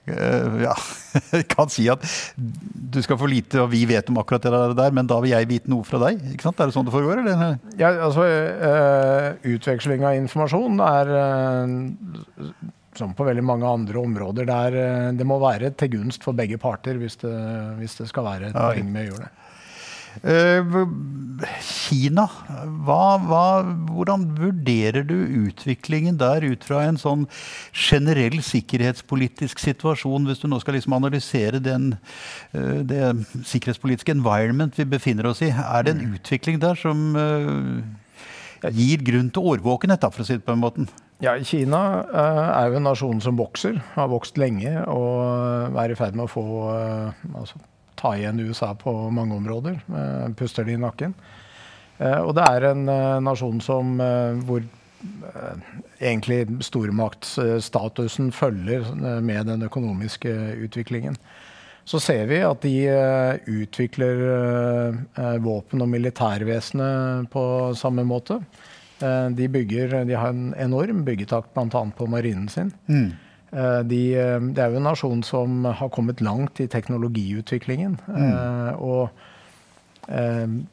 [0.06, 0.74] ja,
[1.54, 2.04] kan si at
[2.92, 5.50] du skal få lite, og vi vet om akkurat det der, men da vil jeg
[5.50, 6.22] vite noe fra deg.
[6.34, 6.60] ikke sant?
[6.60, 7.22] Er det sånn det foregår?
[7.22, 7.58] Eller?
[7.80, 12.56] Ja, altså uh, Utveksling av informasjon er uh,
[12.98, 14.76] som på veldig mange andre områder der
[15.16, 17.32] det må være til gunst for begge parter hvis det,
[17.78, 19.41] hvis det skal være et ja, poeng med å gjøre det.
[20.20, 20.76] Eh,
[21.66, 22.28] Kina,
[22.86, 23.46] hva, hva,
[23.90, 25.16] hvordan vurderer du
[25.48, 27.24] utviklingen der ut fra en sånn
[27.74, 31.96] generell sikkerhetspolitisk situasjon, hvis du nå skal liksom analysere den,
[32.54, 33.02] eh, det
[33.40, 35.50] sikkerhetspolitiske environment vi befinner oss i?
[35.50, 36.20] Er det en mm.
[36.20, 37.82] utvikling der som uh,
[38.70, 40.86] gir grunn til årvåkenhet, for å si det på en måte?
[41.22, 46.18] Ja, Kina er jo en nasjon som vokser, har vokst lenge og er i ferd
[46.18, 46.46] med å få
[47.38, 47.62] altså,
[48.02, 49.80] ta igjen USA på mange områder.
[49.88, 51.14] Eh, puster de i nakken.
[51.98, 53.98] Eh, og det er en eh, nasjon som,
[54.48, 54.66] hvor
[56.02, 58.86] egentlig stormaktsstatusen følger
[59.26, 61.18] med den økonomiske utviklingen.
[61.86, 62.76] Så ser vi at de
[63.50, 64.22] utvikler
[65.42, 68.38] våpen- og militærvesenet på samme måte.
[69.02, 71.84] De, bygger, de har en enorm byggetakt bl.a.
[71.98, 72.70] på marinen sin.
[72.86, 73.10] Mm.
[73.52, 78.00] Eh, de, eh, det er jo en nasjon som har kommet langt i teknologiutviklingen.
[78.08, 78.26] Mm.
[78.32, 79.28] Eh, og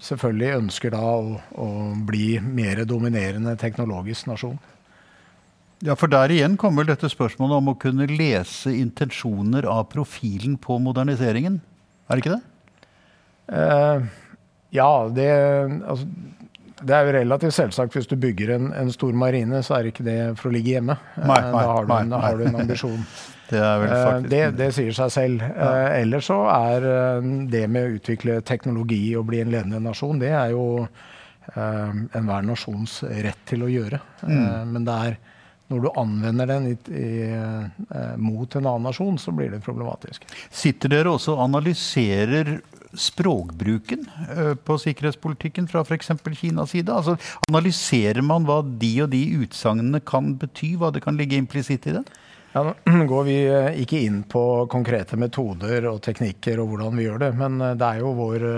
[0.03, 1.67] selvfølgelig ønsker da å, å,
[2.09, 4.57] bli mer dominerende teknologisk nasjon.
[5.85, 10.81] Ja, for der igjen kommer dette spørsmålet om å kunne lese intensjoner av profilen på
[10.83, 11.61] moderniseringen.
[12.09, 12.43] Er det ikke det?
[13.61, 14.09] Eh,
[14.75, 15.29] ja, det
[15.87, 16.09] altså,
[16.83, 17.97] det er jo relativt selvsagt.
[17.97, 20.77] Hvis du bygger en, en, stor marine, så er det ikke det for å ligge
[20.77, 20.99] hjemme.
[21.17, 23.05] Nei, eh, nei, da, har du, en, da har du en ambisjon.
[23.51, 24.31] det, faktisk...
[24.33, 25.47] det, det, sier seg selv.
[25.47, 25.69] Ja.
[25.69, 26.89] Eh, ellers så er
[27.53, 30.69] det med å utvikle teknologi og bli en ledende nasjon, det er jo
[31.49, 33.97] enhver nasjons rett til å gjøre.
[34.21, 34.75] Mm.
[34.75, 35.15] Men det er
[35.73, 37.07] når du anvender den i, i,
[38.21, 40.25] mot en annen nasjon, så blir det problematisk.
[40.53, 42.59] Sitter dere også og analyserer
[42.95, 46.11] språkbruken eh, på sikkerhetspolitikken fra f.eks.
[46.41, 46.93] Kinas side?
[46.93, 47.17] Altså,
[47.49, 51.99] analyserer man hva de og de utsagnene kan bety, hva det kan ligge implisitt i
[51.99, 52.05] det?
[52.55, 57.07] Ja, nå går vi eh, ikke inn på konkrete metoder og teknikker og hvordan vi
[57.09, 58.49] gjør det, men eh, det er jo vår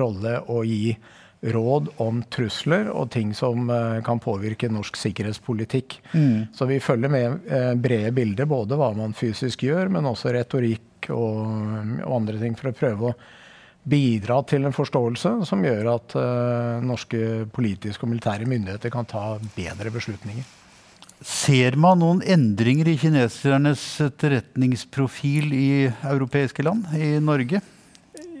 [0.00, 0.96] rolle å gi
[1.38, 3.68] råd om trusler og ting som
[4.02, 5.94] kan påvirke norsk sikkerhetspolitikk.
[6.10, 6.48] Mm.
[6.50, 7.44] Så vi følger med
[7.78, 11.44] brede bilder, både hva man fysisk gjør, men også retorikk og,
[12.02, 13.14] og andre ting, for å prøve å
[13.88, 19.38] bidra til en forståelse som gjør at uh, norske politiske og militære myndigheter kan ta
[19.56, 20.46] bedre beslutninger.
[21.24, 27.62] Ser man noen endringer i kinesernes etterretningsprofil i europeiske land, i Norge?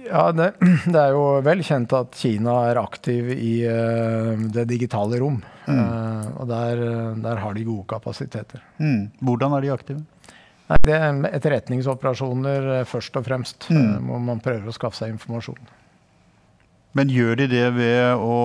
[0.08, 0.52] Ja, det,
[0.92, 5.40] det er jo vel kjent at Kina er aktiv i uh, det digitale rom.
[5.68, 5.80] Mm.
[5.80, 6.84] Uh, og der,
[7.24, 8.62] der, har de gode kapasiteter.
[8.78, 9.10] Mm.
[9.20, 10.04] Hvordan er de aktive?
[10.68, 13.68] Nei, det er etterretningsoperasjoner eh, først og fremst.
[13.72, 13.78] Mm.
[13.80, 15.60] Eh, hvor man prøver å skaffe seg informasjon.
[16.96, 18.36] Men gjør de det ved å,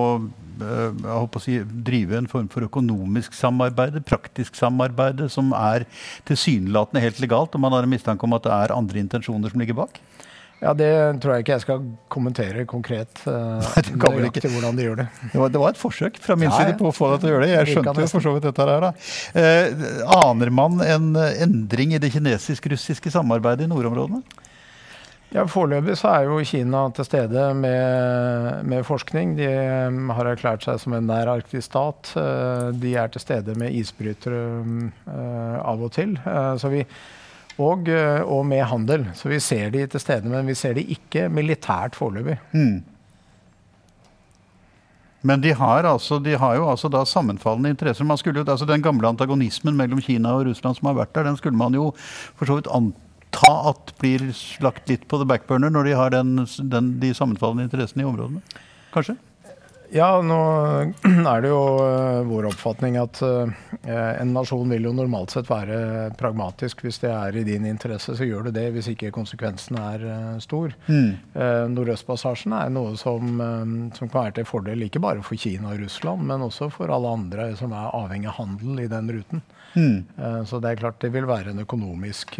[0.62, 5.88] eh, å si, drive en form for økonomisk samarbeid, praktisk samarbeid, som er
[6.28, 9.60] tilsynelatende helt legalt, og man har en mistanke om at det er andre intensjoner som
[9.60, 10.00] ligger bak?
[10.62, 10.90] Ja, Det
[11.20, 13.10] tror jeg ikke jeg skal kommentere konkret.
[13.26, 13.58] Uh,
[13.98, 14.48] Nei, ikke.
[14.52, 15.08] hvordan de gjør det.
[15.32, 17.30] Det var, det var, et forsøk fra min ja, side på å få deg til
[17.30, 17.52] å gjøre det.
[17.52, 18.86] Jeg skjønte jo for så vidt dette her.
[18.86, 18.92] da.
[19.42, 19.84] Eh,
[20.20, 24.22] aner man en endring i det kinesisk-russiske samarbeidet i nordområdene?
[25.34, 29.34] Ja, Foreløpig så er jo Kina til stede med, med, forskning.
[29.34, 29.48] De
[29.90, 32.12] um, har erklært seg som en nær arktisk stat.
[32.14, 34.44] Uh, de er til stede med isbrytere
[35.58, 36.14] av og til.
[36.60, 36.84] Så vi
[37.58, 39.06] og, eh, og, med handel.
[39.14, 42.38] Så vi ser de til stede, men vi ser de ikke militært foreløpig.
[42.52, 42.82] Mm.
[45.24, 48.04] Men de har, altså, de har jo altså da sammenfallende interesser.
[48.04, 51.56] Jo, altså Den gamle antagonismen mellom Kina og Russland som har vært der, den skulle
[51.56, 51.92] man jo
[52.36, 54.26] for så vidt anta at blir
[54.60, 56.36] lagt litt på the backburner når de har den,
[56.70, 58.42] den, de sammenfallende interessene i områdene?
[58.92, 59.16] Kanskje?
[59.94, 60.38] Ja, nå
[61.30, 63.46] er det jo uh, vår oppfatning at uh,
[63.86, 66.82] en nasjon vil jo normalt sett være pragmatisk.
[66.82, 68.66] Hvis det er i din interesse, så gjør du det.
[68.74, 70.74] Hvis ikke konsekvensen er uh, stor.
[70.88, 71.12] Mm.
[71.76, 73.38] Nordøstpassasjen er noe som,
[73.94, 77.12] som, kan være til fordel ikke bare for Kina og Russland, men også for alle
[77.14, 79.44] andre som er avhengig av handel i den ruten.
[79.74, 80.00] Mm.
[80.46, 82.38] Så det er klart det vil være en økonomisk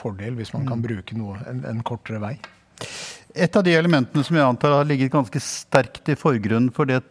[0.00, 0.86] fordel hvis man kan mm.
[0.88, 2.34] bruke noe, en, en kortere vei.
[3.34, 7.02] Et av de elementene som jeg antar har ligget ganske sterkt i forgrunnen for det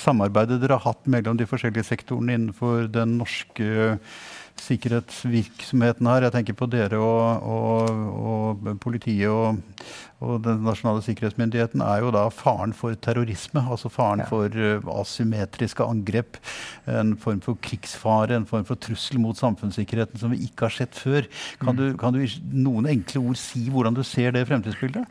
[0.00, 3.98] samarbeidet dere har hatt mellom de forskjellige sektorene innenfor den norske
[4.56, 9.58] sikkerhetsvirksomheten her, jeg tenker på dere og, og, og politiet og,
[10.24, 13.60] og, den nasjonale sikkerhetsmyndigheten, er jo da faren for terrorisme.
[13.60, 14.30] Altså faren ja.
[14.30, 16.40] for uh, asymmetriske angrep.
[16.88, 20.96] En form for krigsfare, en form for trussel mot samfunnssikkerheten som vi ikke har sett
[20.96, 21.28] før.
[21.60, 21.82] Kan, mm.
[21.82, 25.04] du, kan du i noen enkle ord si hvordan du ser det fremtidsbildet?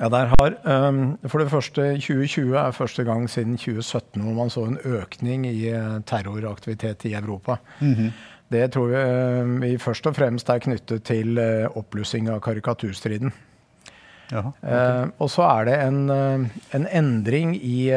[0.00, 0.54] Ja, der har,
[0.88, 5.46] um, For det første, 2020 er første gang siden 2017 hvor man så en økning
[5.46, 7.56] i uh, terroraktivitet i Europa.
[7.80, 8.10] Mm -hmm.
[8.52, 13.32] Det tror vi, vi, først og fremst er knyttet til uh, oppblussing av karikaturstriden.
[14.32, 15.10] Jaha, okay.
[15.18, 16.10] og så er det en,
[16.74, 17.88] en endring i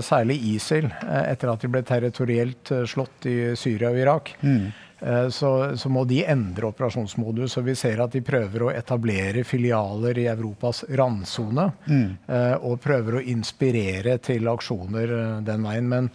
[0.00, 0.92] særlig ISIL,
[1.28, 4.30] etter at de ble territorielt slått i Syria og Irak.
[4.40, 4.72] Mm.
[5.00, 7.58] Eh, så, så, må de endre operasjonsmodus.
[7.58, 11.68] og Vi ser at de prøver å etablere filialer i Europas randsone.
[11.86, 12.06] Mm.
[12.26, 15.90] Eh, og prøver å inspirere til aksjoner eh, den veien.
[15.90, 16.14] Men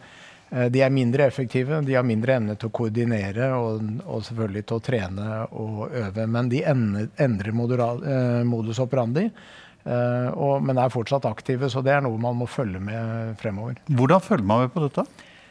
[0.50, 1.78] de er mindre effektive.
[1.86, 5.26] De har mindre evne til å koordinere og, og selvfølgelig til å trene
[5.62, 6.26] og øve.
[6.26, 9.28] Men de endrer modus operandi.
[9.86, 13.78] Og, men er fortsatt aktive, så det er noe man må følge med fremover.
[13.94, 15.06] Hvordan følger man med på dette?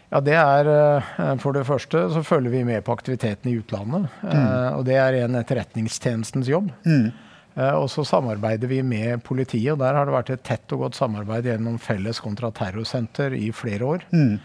[0.09, 4.09] Ja, det er eh, For det første så følger vi med på aktiviteten i utlandet.
[4.23, 4.35] Mm.
[4.35, 6.71] Eh, og det er en etterretningstjenestens jobb.
[6.88, 7.11] Mm.
[7.59, 10.87] Eh, og så samarbeider vi med politiet, og der har det vært et tett og
[10.87, 14.09] godt samarbeid gjennom Felles kontraterrorsenter i flere år.
[14.12, 14.38] Mm.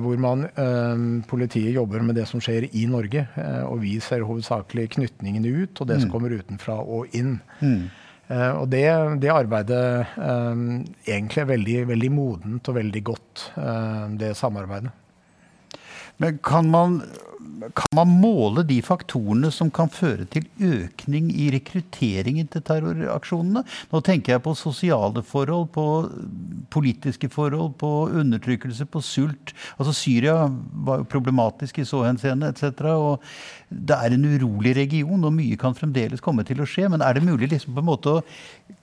[0.00, 0.46] hvor man,
[1.28, 3.26] politiet jobber med det som skjer i Norge,
[3.68, 6.12] og vi ser hovedsakelig knytningene ut og det som mm.
[6.14, 7.34] kommer utenfra og inn.
[7.60, 7.90] Mm.
[8.30, 8.84] Uh, og det,
[9.22, 9.82] det arbeidet
[10.14, 14.92] um, egentlig er veldig, veldig modent og veldig godt, uh, det samarbeidet.
[16.20, 17.00] Men kan man
[17.76, 23.62] kan man måle de faktorene som kan føre til økning i rekrutteringen til terroraksjonene?
[23.90, 25.86] Nå tenker jeg på sosiale forhold, på
[26.72, 29.54] politiske forhold, på undertrykkelse, på sult.
[29.78, 30.36] Altså Syria
[30.86, 32.84] var jo problematisk i så henseende etc.
[33.70, 36.88] det er en urolig region, og mye kan fremdeles komme til å skje.
[36.90, 38.22] Men er det mulig liksom på en måte å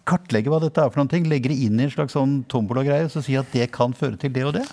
[0.07, 1.27] kartlegge hva dette er for noen ting?
[1.27, 4.31] legge det inn i en slags sånn tombola-greie og si at det kan føre til
[4.35, 4.63] det og det?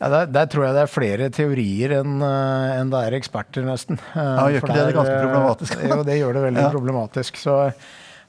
[0.00, 3.64] Ja, der, der, tror jeg det er flere teorier enn uh, en det er eksperter,
[3.68, 4.00] nesten.
[4.14, 5.84] Uh, ja, Gjør ikke det det ganske problematisk?
[5.84, 6.72] jo, det gjør det veldig ja.
[6.72, 7.38] problematisk.
[7.40, 7.58] Så,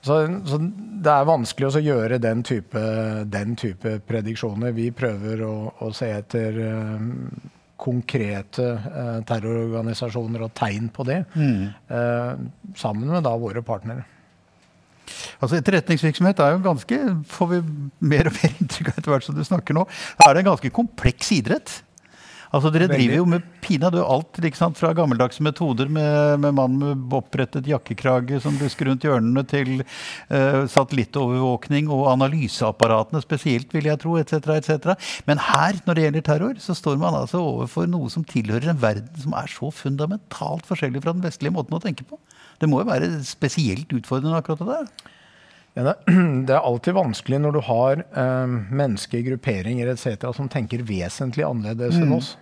[0.06, 0.60] så, så,
[1.08, 2.84] det er vanskelig å gjøre den type,
[3.32, 4.76] den type, prediksjoner.
[4.78, 8.66] Vi prøver å, å se etter uh, konkrete
[9.28, 12.44] terrororganisasjoner og tegn på det, mm.
[12.80, 14.06] sammen med da våre partnere.
[15.44, 17.60] Altså Etterretningsvirksomhet er jo ganske, får vi
[18.12, 19.86] mer og mer inntrykk av etter hvert som du snakker nå,
[20.26, 21.82] er det en ganske kompleks idrett.
[22.56, 24.38] Altså Dere driver jo med pinadø alt
[24.78, 30.64] fra gammeldagse metoder med, med mann med opprettet jakkekrage som lusker rundt hjørnene, til uh,
[30.72, 34.54] satellittovervåkning og analyseapparatene spesielt, vil jeg tro, etc.
[34.56, 34.94] etc.
[35.28, 38.80] Men her, når det gjelder terror, så står man altså overfor noe som tilhører en
[38.80, 42.22] verden som er så fundamentalt forskjellig fra den vestlige måten å tenke på.
[42.62, 45.12] Det må jo være spesielt utfordrende akkurat det der?
[45.76, 50.30] Ja, det er alltid vanskelig når du har eh, mennesker, grupperinger etc.
[50.38, 52.06] som tenker vesentlig annerledes mm.
[52.06, 52.36] enn oss.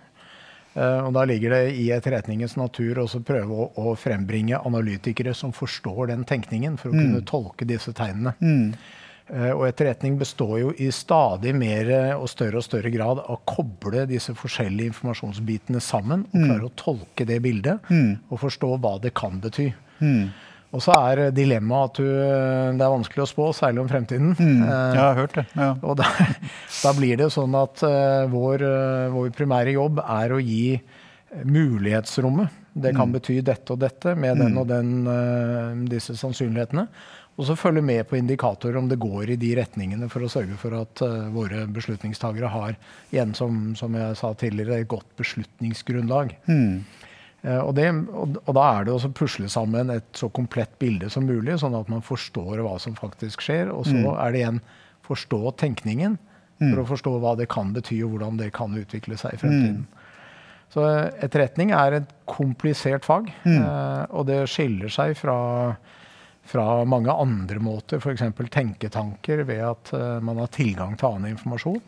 [0.74, 5.54] Uh, og Da ligger det i etterretningens natur å prøve å, å, frembringe analytikere som
[5.54, 7.00] forstår den tenkningen, for å mm.
[7.02, 8.34] kunne tolke disse tegnene.
[8.42, 8.74] Mm.
[9.30, 13.40] Uh, og etterretning består jo i stadig mer og større og større grad av å
[13.48, 16.48] koble disse forskjellige informasjonsbitene sammen og mm.
[16.48, 18.10] klare å tolke det bildet mm.
[18.28, 19.70] og forstå hva det kan bety.
[20.02, 20.26] Mm.
[20.74, 22.08] Og så er dilemmaet at du,
[22.74, 24.34] det er vanskelig å spå, særlig om fremtiden.
[24.34, 25.46] Mm, jeg har hørt det.
[25.54, 25.70] Ja.
[25.86, 26.08] Og da,
[26.84, 30.74] da, blir det sånn at uh, vår, uh, vår, primære jobb er å gi
[31.46, 32.62] mulighetsrommet.
[32.74, 33.14] Det kan mm.
[33.14, 34.58] bety dette og dette med den mm.
[34.62, 36.88] og den, uh, disse sannsynlighetene.
[37.34, 40.54] Og så følge med på indikatorer om det går i de retningene, for å sørge
[40.58, 41.00] for at
[41.34, 42.76] våre beslutningstagere har,
[43.10, 46.30] igjen som, som, jeg sa tidligere, et godt beslutningsgrunnlag.
[46.46, 46.84] Mm.
[47.44, 51.26] Eh, og, det, og, da er det å pusle sammen et så komplett bilde som
[51.28, 53.72] mulig, sånn at man forstår hva som faktisk skjer.
[53.74, 54.08] Og så mm.
[54.14, 54.62] er det igjen
[55.04, 56.16] forstå tenkningen
[56.62, 59.84] for å forstå hva det kan bety, og hvordan det kan utvikle seg i fremtiden.
[60.72, 60.84] Så
[61.22, 65.36] etterretning er et komplisert fag, eh, og det skiller seg fra,
[66.50, 68.24] fra mange andre måter, f.eks.
[68.50, 71.82] tenketanker ved at eh, man har tilgang til annen informasjon.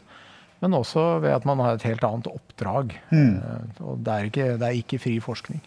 [0.64, 2.94] Men også ved at man har et helt annet oppdrag.
[3.10, 3.40] Mm.
[3.80, 5.60] og det er, ikke, det er ikke fri forskning.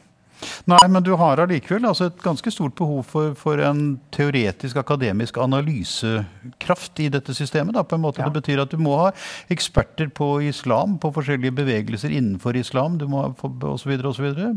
[0.70, 5.40] Nei, men du har allikevel altså et ganske stort behov for, for, en teoretisk, akademisk
[5.42, 7.76] analysekraft i dette systemet.
[7.76, 8.22] Da, på en måte.
[8.24, 8.30] Ja.
[8.30, 9.10] Det betyr at du må ha
[9.52, 14.54] eksperter på islam, på forskjellige bevegelser innenfor islam, du må ha så videre.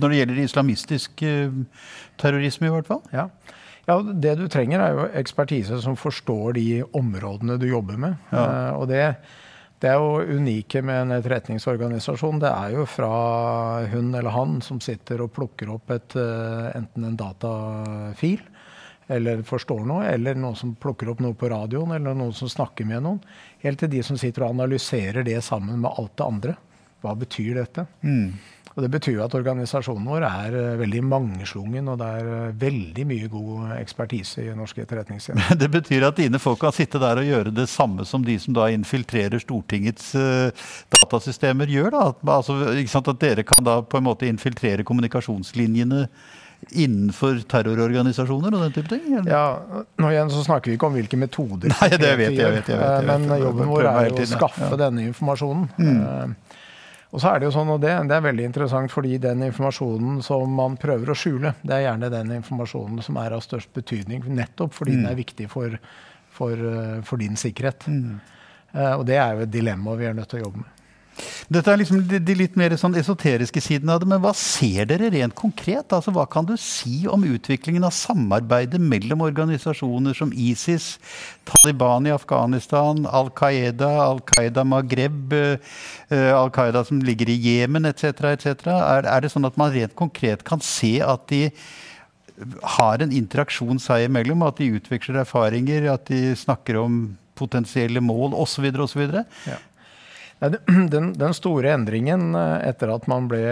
[0.00, 1.84] Når det gjelder islamistisk uh,
[2.20, 3.04] terrorisme, i hvert fall.
[3.14, 3.28] Ja.
[3.86, 4.00] ja.
[4.00, 8.18] Det du trenger, er jo ekspertise som forstår de områdene du jobber med.
[8.34, 8.42] Ja.
[8.42, 9.04] Uh, og det
[9.80, 12.40] det er jo unike med en etterretningsorganisasjon.
[12.42, 13.10] Det er jo fra
[13.88, 18.42] hun eller han som sitter og plukker opp et, eh, enten en datafil
[19.10, 22.86] eller forstår noe, eller noen som plukker opp noe på radioen, eller noen som snakker
[22.86, 23.18] med noen,
[23.64, 26.54] helt til de som sitter og analyserer det sammen med alt det andre.
[27.00, 27.86] Hva betyr dette?
[28.04, 28.32] Mm.
[28.70, 32.58] Og Det betyr jo at organisasjonen vår er uh, veldig mangeslungen, og det er uh,
[32.60, 35.58] veldig mye god ekspertise i norsk etterretningstjeneste.
[35.62, 38.54] Det betyr at dine folk kan sitte der og gjøre det samme som de som
[38.56, 40.70] da infiltrerer Stortingets uh,
[41.00, 41.96] datasystemer gjør?
[41.96, 42.36] da?
[42.36, 46.06] Altså, at dere kan da på en måte infiltrere kommunikasjonslinjene
[46.76, 49.06] innenfor terrororganisasjoner og den type ting?
[49.16, 49.30] Eller?
[49.32, 51.72] Ja, nå igjen så snakker vi ikke om hvilke metoder.
[51.72, 54.20] Nei, det vet jeg, jeg, vet, jeg vet, jeg vet, Men jobben vår er jo
[54.20, 54.80] å skaffe ja.
[54.86, 55.68] denne informasjonen.
[55.80, 56.36] Mm.
[57.10, 60.20] Og så er Det jo sånn, og det, det, er veldig interessant, fordi den informasjonen
[60.22, 64.22] som man prøver å skjule, det er gjerne den informasjonen som er av størst betydning,
[64.30, 65.00] nettopp fordi mm.
[65.00, 65.74] den er viktig for,
[66.36, 67.88] for, eh, for din sikkerhet.
[67.90, 68.20] Mm.
[68.70, 70.79] Uh, og det er jo et dilemma vi er nødt til å jobbe med.
[71.50, 74.86] Dette er liksom de, de litt mer sånn esoteriske sidene av det, men hva ser
[74.86, 75.90] dere rent konkret?
[75.90, 80.92] Altså, hva kan du si om utviklingen av samarbeidet mellom organisasjoner som ISIS,
[81.50, 87.90] Taliban i Afghanistan, Al Qaida, Al Qaida Maghreb, uh, Al Qaida som ligger i Jemen
[87.90, 88.30] etc.
[88.30, 88.70] etc.?
[88.70, 91.48] Er, er det sånn at man rent konkret kan se at de
[92.78, 97.02] har en interaksjon seg imellom, at de utveksler erfaringer, at de snakker om
[97.40, 98.70] potensielle mål osv.
[98.84, 99.02] osv.?
[99.48, 99.58] Ja.
[100.90, 103.42] Den, den, store endringen eh, etter at man ble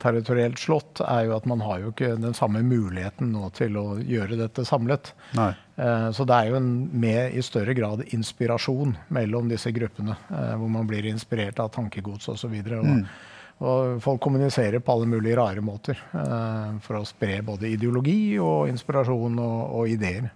[0.00, 3.84] territorielt slått, er jo at man har jo ikke den samme muligheten nå til å
[4.00, 5.12] gjøre dette samlet.
[5.36, 5.50] Nei.
[5.76, 10.16] Eh, så det er jo en, med i større grad inspirasjon mellom disse gruppene.
[10.30, 12.56] Eh, hvor man blir inspirert av tankegods osv.
[12.56, 13.04] Og, mm.
[13.68, 16.00] og folk kommuniserer på alle mulige rare måter
[16.86, 20.32] for å spre både ideologi og inspirasjon og, og ideer.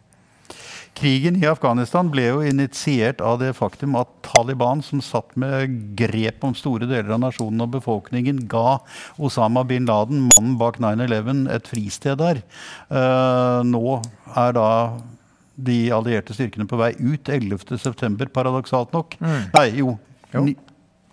[0.99, 6.43] Krigen i Afghanistan ble jo initiert av det faktum at Taliban, som satt med grep
[6.47, 8.81] om store deler av nasjonen og befolkningen, ga
[9.23, 12.43] Osama bin Laden, mannen bak 9-11, et fristed der.
[12.91, 14.01] Uh, nå
[14.35, 14.69] er da
[15.55, 19.15] de allierte styrkene på vei ut 11.9., paradoksalt nok.
[19.23, 19.41] Mm.
[19.55, 19.95] Nei, jo.
[20.35, 20.49] jo.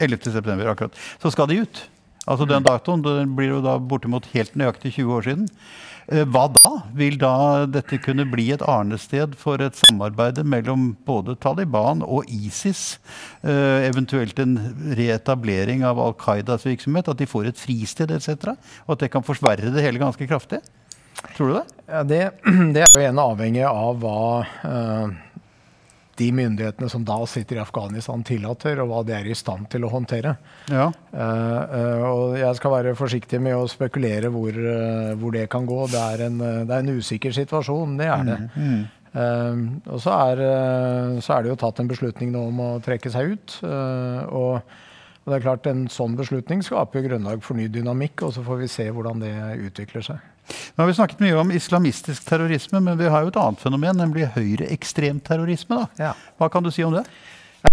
[0.02, 0.98] 11.9., akkurat.
[1.22, 1.86] Så skal de ut.
[2.26, 2.70] Altså Den mm.
[2.72, 5.50] datoen den blir jo da bortimot helt nøyaktig 20 år siden.
[6.06, 6.72] Eh, hva da?
[6.94, 13.00] Vil da dette kunne bli et arnested for et samarbeid mellom både Taliban og ISIS?
[13.42, 14.58] Eh, eventuelt en
[14.98, 17.10] reetablering av Al Qaidas virksomhet?
[17.10, 18.54] At de får et fristed etc.?
[18.86, 20.62] Og at det kan forsverre det hele ganske kraftig?
[21.36, 21.66] Tror du det?
[21.90, 22.24] Ja, det,
[22.76, 25.16] det er jo en avhengig av hva uh,
[26.20, 29.86] de myndighetene som da sitter i Afghanistan, tillater, og hva de er i stand til
[29.86, 30.36] å håndtere.
[30.72, 30.88] Ja.
[31.12, 35.68] Uh, uh, og jeg skal være forsiktig med å spekulere hvor, uh, hvor det kan
[35.68, 35.82] gå.
[35.92, 38.40] Det er, en, det er, en, usikker situasjon, det er det.
[38.56, 38.82] Mm,
[39.16, 39.62] mm.
[39.92, 40.42] og så er,
[41.24, 43.60] så er, det jo tatt en beslutning nå om å trekke seg ut.
[43.66, 44.60] og
[45.26, 48.60] og det er klart En sånn beslutning skaper grunnlag for ny dynamikk, og så får
[48.62, 49.34] vi se hvordan det
[49.66, 50.20] utvikler seg.
[50.48, 53.98] Nå har vi snakket mye om islamistisk terrorisme, men vi har jo et annet fenomen,
[54.02, 55.86] nemlig høyreekstremterrorisme.
[56.02, 56.14] Ja.
[56.40, 57.06] Hva kan du si om det?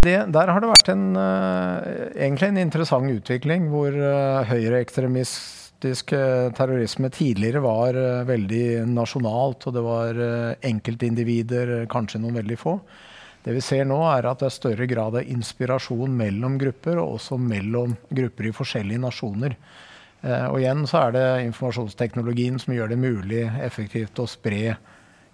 [0.00, 0.18] det?
[0.34, 1.82] Der har det vært en, uh,
[2.16, 7.98] egentlig en interessant utvikling, hvor uh, høyreekstremistisk uh, terrorisme tidligere var
[8.28, 10.22] veldig nasjonalt, og det var
[10.72, 12.78] enkeltindivider, kanskje noen veldig få.
[13.42, 17.16] Det vi ser nå, er at det er større grad av inspirasjon mellom grupper, og
[17.18, 19.56] også mellom grupper i forskjellige nasjoner.
[20.22, 24.76] Eh, og igjen så er det informasjonsteknologien som gjør det mulig effektivt å spre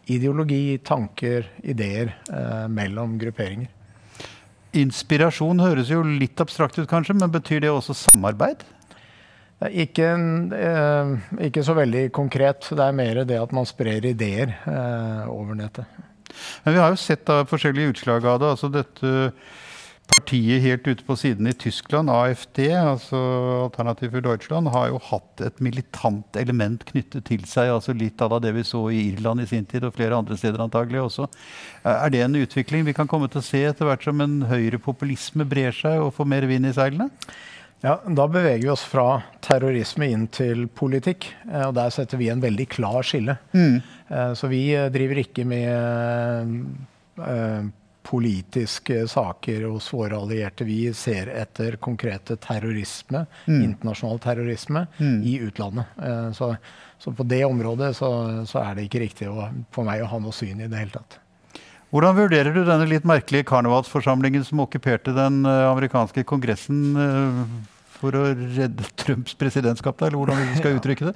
[0.09, 3.69] ideologi, tanker, ideer eh, mellom grupperinger.
[4.79, 8.65] Inspirasjon høres jo litt abstrakt ut, kanskje, men betyr det også samarbeid?
[9.69, 10.11] Ikke,
[10.55, 11.15] eh,
[11.49, 12.69] ikke, så veldig konkret.
[12.71, 15.89] Det er mer det at man sprer ideer eh, over nettet.
[16.65, 18.53] Men vi har jo sett forskjellige utslag av det.
[18.55, 19.33] altså dette
[20.09, 23.19] partiet helt ute på siden i Tyskland, AFD, altså
[23.67, 27.71] Alternativ for Deutschland, har jo hatt et militant element knyttet til seg.
[27.75, 30.65] altså Litt av det vi så i Irland i sin tid, og flere andre steder
[30.65, 31.29] antagelig også.
[31.85, 35.47] Er det en utvikling vi kan komme til å se etter hvert som en høyrepopulisme
[35.49, 37.11] brer seg og får mer vind i seilene?
[37.85, 41.29] Ja, Da beveger vi oss fra terrorisme inn til politikk.
[41.47, 43.39] Eh, og Der setter vi en veldig klar skille.
[43.55, 43.83] Mm.
[44.11, 46.57] Eh, så vi driver ikke med
[48.09, 50.65] politiske saker hos våre allierte.
[50.65, 53.63] Vi ser etter konkrete terrorisme, mm.
[53.63, 55.23] internasjonal terrorisme, mm.
[55.29, 55.85] i utlandet.
[56.03, 56.55] Eh, så,
[56.99, 58.11] så, på det området så,
[58.49, 60.97] så, er det ikke riktig å, for meg å ha noe syn i det hele
[60.97, 61.19] tatt.
[61.93, 67.43] Hvordan vurderer du denne litt merkelige karnevalsforsamlingen som okkuperte den eh, amerikanske kongressen eh,
[67.99, 71.15] for å redde Trumps presidentskap, eller hvordan vi skal uttrykke det?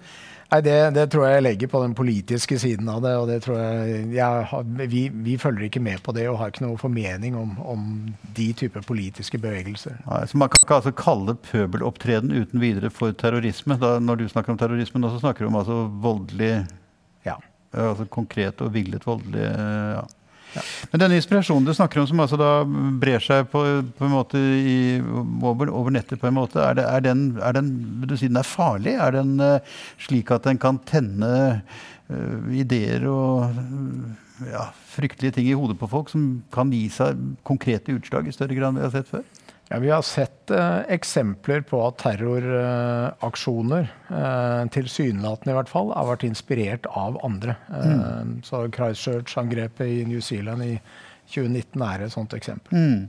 [0.52, 3.12] Nei, det, det, tror jeg jeg legger på den politiske siden av det.
[3.16, 6.66] og det tror jeg, jeg vi, vi, følger ikke med på det og har ikke
[6.66, 7.86] noe formening om, om
[8.36, 9.96] de typer politiske bevegelser.
[10.04, 13.78] Nei, så Man kan ikke altså kalle pøbelopptreden uten videre for terrorisme?
[13.80, 16.52] Da, når du snakker om terrorisme, nå så snakker du om altså voldelig
[17.24, 17.38] ja.
[17.72, 20.04] altså Konkret og villet voldelig ja.
[20.92, 22.50] Men denne inspirasjonen du snakker om, som altså da
[23.02, 23.62] brer seg på,
[23.98, 27.56] på en måte i, over, over, nettet, på en måte, er, det, er, den, er
[27.56, 27.70] den,
[28.02, 28.96] vil du si den er farlig?
[29.00, 31.32] Er den uh, slik at den kan tenne
[32.12, 37.20] uh, ideer og uh, ja, fryktelige ting i hodet på folk som kan gi seg
[37.46, 39.24] konkrete utslag i større grad enn vi har sett før?
[39.72, 46.10] Ja, Vi har sett eh, eksempler på at terroraksjoner, eh, tilsynelatende i hvert fall, har
[46.10, 47.54] vært inspirert av andre.
[47.72, 48.34] Eh, mm.
[48.44, 50.74] Så Christchurch-angrepet i New Zealand i
[51.32, 52.76] 2019 er et sånt eksempel.
[52.76, 53.08] Mm.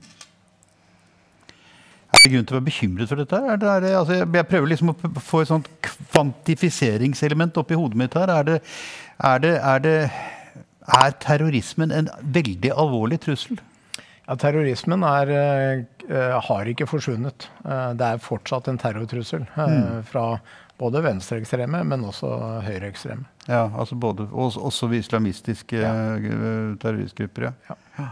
[2.14, 3.44] Er det grunn til å være bekymret for dette?
[3.60, 8.32] Det, det, altså, jeg prøver liksom å få et sånt kvantifiseringselement oppi hodet mitt her.
[8.32, 8.62] Er, det,
[9.20, 10.18] er, er,
[11.02, 12.08] er terrorismen en
[12.40, 13.60] veldig alvorlig trussel?
[14.24, 15.32] Ja, Terrorismen er,
[16.08, 17.50] uh, har ikke forsvunnet.
[17.66, 20.04] Uh, det er fortsatt en terrortrussel uh, mm.
[20.08, 20.28] fra
[20.80, 22.30] både venstreekstreme, men også
[22.64, 23.28] høyreekstreme.
[23.50, 25.94] Ja, altså både, også, også islamistiske ja.
[26.82, 27.52] terroristgrupper.
[27.52, 27.76] ja.
[28.00, 28.08] ja.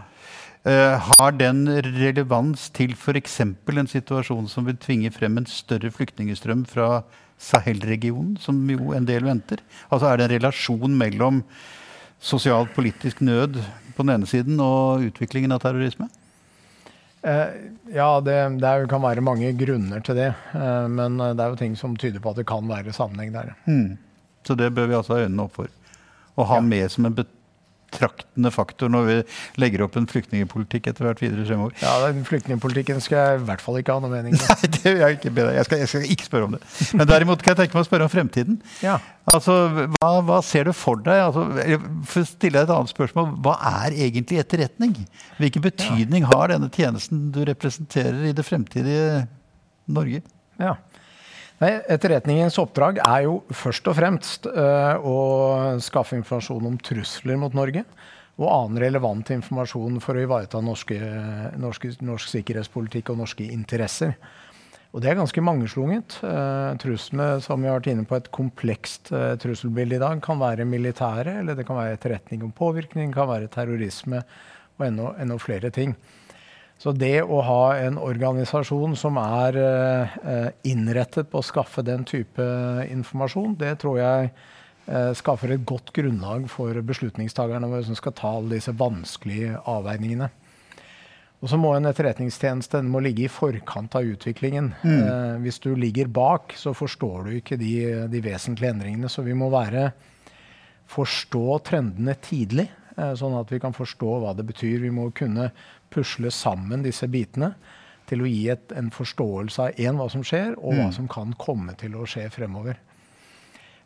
[1.18, 1.64] har den
[1.98, 3.40] relevans til f.eks.
[3.40, 7.02] en situasjon som vil tvinge frem en større flyktningstrøm fra
[7.42, 9.64] Sahel-regionen, som jo en del venter?
[9.90, 11.42] Altså Er det en relasjon mellom
[12.22, 13.58] sosialt-politisk nød
[13.96, 16.08] på den ene siden og utviklingen av terrorisme?
[17.22, 17.58] Eh,
[17.94, 20.30] ja, det, det, kan være mange grunner til det.
[20.54, 23.52] Eh, men det er jo ting som tyder på at det kan være sammenheng der.
[23.66, 23.98] Mm.
[24.46, 25.70] Så det bør vi altså ha øynene opp for.
[26.36, 26.66] Og ha ja.
[26.66, 27.30] med som en bet
[27.92, 29.16] betraktende faktor når vi
[29.60, 31.76] legger opp en flyktningpolitikk etter hvert videre fremover.
[31.82, 34.36] Ja, den Flyktningpolitikken skal jeg i hvert fall ikke ha noe mening.
[34.40, 35.58] Nei, det vil jeg ikke be deg.
[35.58, 36.62] Jeg skal, jeg skal ikke spørre om det.
[36.98, 38.60] Men derimot kan jeg tenke meg å spørre om fremtiden.
[38.84, 38.98] Ja.
[39.32, 39.56] Altså,
[39.94, 41.20] hva, hva, ser du for deg?
[41.28, 41.46] Altså,
[42.10, 44.96] for å stille deg et annet spørsmål, Hva er egentlig etterretning?
[45.38, 49.26] Hvilken betydning har denne tjenesten du representerer i det fremtidige
[49.92, 50.24] Norge?
[50.60, 50.76] Ja.
[51.62, 55.18] Nei, etterretningens oppdrag er jo først og fremst uh, å
[55.84, 57.84] skaffe informasjon om trusler mot Norge.
[58.40, 60.96] Og annen relevant informasjon for å ivareta norske,
[61.60, 64.16] norske, norsk sikkerhetspolitikk og norske interesser.
[64.90, 66.16] Og det er ganske mangeslunget.
[66.24, 70.42] Uh, truslene som vi har vært inne på, et komplekst uh, trusselbilde i dag, kan
[70.42, 74.24] være militære, eller det kan være etterretning om påvirkning, kan være terrorisme
[74.80, 75.94] og enda, enda flere ting.
[76.82, 82.42] Så det å ha en organisasjon som er eh, innrettet på å skaffe den type
[82.90, 88.56] informasjon, det tror jeg eh, skaffer et godt grunnlag for beslutningstakerne som skal ta alle
[88.56, 90.32] disse vanskelige avveiningene.
[91.42, 94.72] Og så må en etterretningstjeneste må ligge i forkant av utviklingen.
[94.82, 94.98] Mm.
[94.98, 97.74] Eh, hvis du ligger bak, så forstår du ikke de,
[98.10, 99.10] de, vesentlige endringene.
[99.10, 99.88] Så vi må være
[100.90, 104.82] forstå trendene tidlig, eh, sånn at vi kan forstå hva det betyr.
[104.82, 105.50] Vi må kunne
[105.92, 107.52] pusle sammen disse bitene
[108.10, 110.96] til å gi et, en forståelse av én hva som skjer, og hva mm.
[110.96, 112.80] som kan komme til å skje fremover.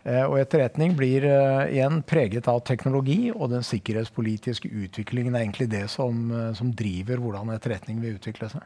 [0.07, 5.69] Eh, og etterretning blir eh, igjen preget av teknologi, og den sikkerhetspolitiske utviklingen er egentlig
[5.73, 8.63] det som, eh, som driver hvordan etterretning vil utvikle seg.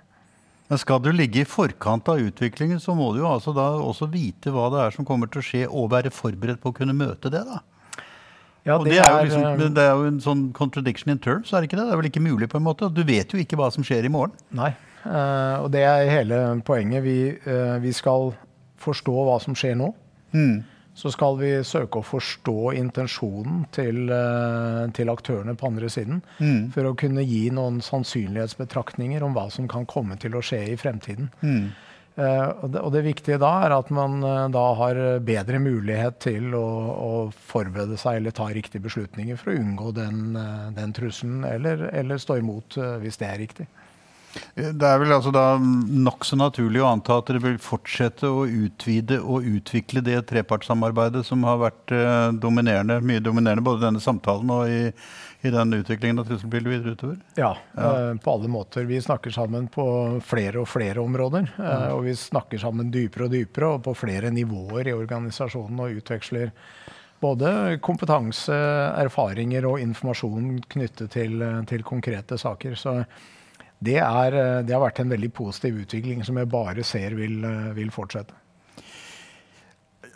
[0.71, 4.07] Men skal du ligge i forkant av utviklingen, så må du jo altså da også
[4.13, 6.95] vite hva det er som kommer til å skje, og være forberedt på å kunne
[6.95, 7.41] møte det.
[7.49, 7.63] da.
[8.67, 11.53] Ja, det, det, er jo liksom, eh, det, er jo en sånn contradiction in terms,
[11.53, 11.87] er det ikke det?
[11.89, 12.91] Det er vel ikke mulig, på en måte?
[12.93, 14.37] Du vet jo ikke hva som skjer i morgen.
[14.57, 14.75] Nei,
[15.07, 17.05] uh, og det er hele poenget.
[17.07, 18.35] Vi, uh, vi, skal
[18.81, 19.91] forstå hva som skjer nå.
[20.37, 20.61] Mm.
[21.01, 26.21] Så skal vi søke å forstå intensjonen til, uh, til aktørene på andre siden.
[26.43, 26.69] Mm.
[26.75, 30.77] For å kunne gi noen sannsynlighetsbetraktninger om hva som kan komme til å skje i
[30.81, 31.33] fremtiden.
[31.41, 31.71] Mm.
[32.21, 36.19] Uh, og, det, og, det, viktige da er at man uh, da har bedre mulighet
[36.21, 40.93] til å, å, forberede seg eller ta riktige beslutninger for å unngå den, uh, den
[40.97, 43.71] trusselen, eller, eller, stå imot hvis det er riktig.
[44.55, 49.19] Det er vel altså da nokså naturlig å anta at dere vil fortsette å utvide
[49.19, 54.53] og utvikle det trepartssamarbeidet som har vært eh, dominerende, mye dominerende både i denne samtalen
[54.55, 54.93] og i,
[55.41, 57.17] i den utviklingen av trusselbildet videre utover?
[57.39, 57.91] Ja, ja.
[58.11, 58.85] Eh, på alle måter.
[58.85, 59.85] Vi snakker sammen på
[60.25, 61.51] flere og flere områder.
[61.59, 66.01] Eh, og vi snakker sammen dypere og dypere og på flere nivåer i organisasjonen og
[66.03, 66.53] utveksler
[67.21, 68.57] både kompetanse,
[69.01, 72.77] erfaringer og informasjon knyttet til, til konkrete saker.
[72.81, 72.97] Så
[73.81, 77.41] det, er, eh, det, har vært en veldig positiv utvikling som jeg bare ser vil,
[77.45, 78.37] eh, vil fortsette.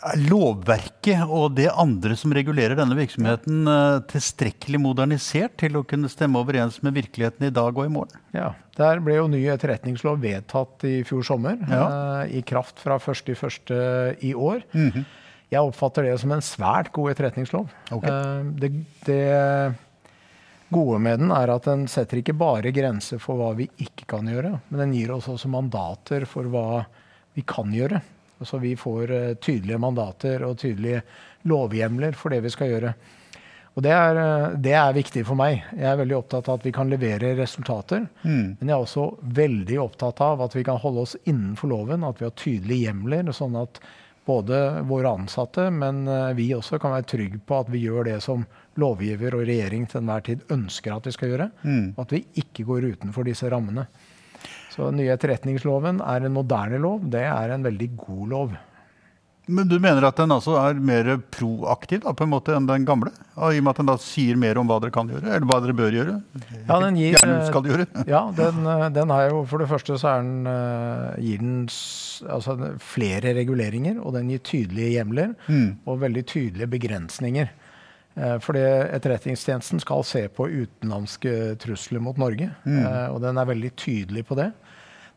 [0.04, 6.10] Er lovverket og det andre som regulerer denne virksomheten, eh, tilstrekkelig modernisert til å kunne
[6.12, 8.20] stemme overens med virkeligheten i dag og i morgen?
[8.36, 11.56] Ja, Der ble jo ny etterretningslov vedtatt i fjor sommer.
[11.70, 12.24] Ja.
[12.26, 14.18] I kraft fra 1.1.
[14.20, 14.64] i år.
[14.74, 15.04] Mm -hmm.
[15.50, 17.68] Jeg oppfatter det som en svært god etterretningslov.
[17.90, 18.42] Okay.
[18.58, 18.72] Det,
[19.06, 19.74] det
[20.74, 24.26] gode med den er at den setter ikke bare grenser for hva vi ikke kan
[24.26, 26.84] gjøre, men den gir oss også mandater for hva
[27.36, 28.00] vi kan gjøre.
[28.48, 31.02] Så vi får uh, tydelige mandater og tydelige
[31.50, 32.94] lovhjemler for det vi skal gjøre.
[33.74, 35.64] Og det er, uh, det er, viktig for meg.
[35.74, 38.06] Jeg er veldig opptatt av at vi kan levere resultater.
[38.22, 38.56] Mm.
[38.60, 39.08] Men jeg er også
[39.40, 43.32] veldig opptatt av at vi kan holde oss innenfor loven, at vi har tydelige hjemler.
[43.34, 43.82] sånn at
[44.24, 48.20] både våre ansatte, men uh, vi også kan være trygge på at vi gjør det
[48.24, 48.46] som
[48.80, 51.50] lovgiver og regjering til enhver tid ønsker at vi skal gjøre.
[51.62, 51.86] Mm.
[52.00, 53.86] At vi ikke går utenfor disse rammene.
[54.74, 57.04] Så den nye etterretningsloven er en moderne lov.
[57.10, 58.54] Det er en veldig god lov.
[59.46, 62.86] Men du mener at den altså er mer proaktiv da, på en måte enn den
[62.88, 63.10] gamle?
[63.36, 65.58] I og med at den da sier mer om hva dere kan gjøre, eller hva
[65.60, 66.14] dere bør gjøre?
[66.62, 67.86] Ja, den gir, Gjerne skal gjøre.
[68.14, 73.34] ja, den, eh, den jo For det første så den, uh, gir den altså, flere
[73.36, 75.68] reguleringer, og den gir tydelige hjemler mm.
[75.84, 77.52] og veldig tydelige begrensninger.
[78.14, 78.62] Eh, fordi
[78.94, 82.50] Etterretningstjenesten skal se på utenlandske trusler mot Norge.
[82.66, 82.80] Mm.
[82.84, 84.50] Eh, og den er veldig tydelig på det.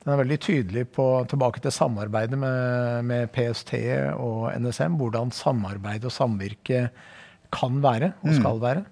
[0.04, 3.74] Den er veldig tydelig på, tilbake til samarbeidet med, med PST
[4.16, 4.95] og NSM.
[5.00, 6.88] Hvordan samarbeid og samvirke
[7.54, 8.38] kan være og mm.
[8.39, 8.86] skal være.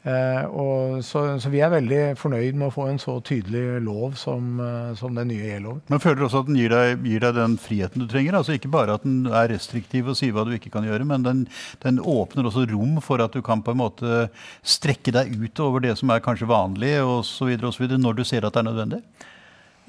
[0.00, 4.54] Uh, så, så, vi er veldig fornøyd med å få en så tydelig lov som,
[4.56, 5.82] uh, som den nye E-loven.
[5.92, 8.38] Men føler du også at den gir deg, gir deg, den friheten du trenger?
[8.38, 11.26] Altså Ikke bare at den er restriktiv og sier hva du ikke kan gjøre, men
[11.26, 11.42] den,
[11.84, 14.22] den, åpner også rom for at du kan på en måte
[14.64, 17.52] strekke deg ut over det som er kanskje vanlig, osv.
[18.00, 19.02] når du ser at det er nødvendig?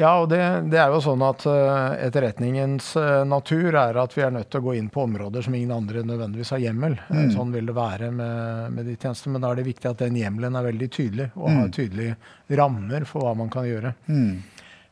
[0.02, 0.42] Ja, og det,
[0.72, 4.64] det, er jo sånn at uh, etterretningens uh, natur er at vi er nødt til
[4.64, 6.96] å gå inn på områder som ingen andre nødvendigvis har hjemmel.
[7.04, 7.34] Eh, mm.
[7.36, 9.36] Sånn vil det være med, med de tjenestene.
[9.36, 11.60] Men da er det viktig at den hjemmelen er veldig tydelig, og mm.
[11.60, 13.94] har tydelige rammer for hva man kan gjøre.
[14.08, 14.32] Mm.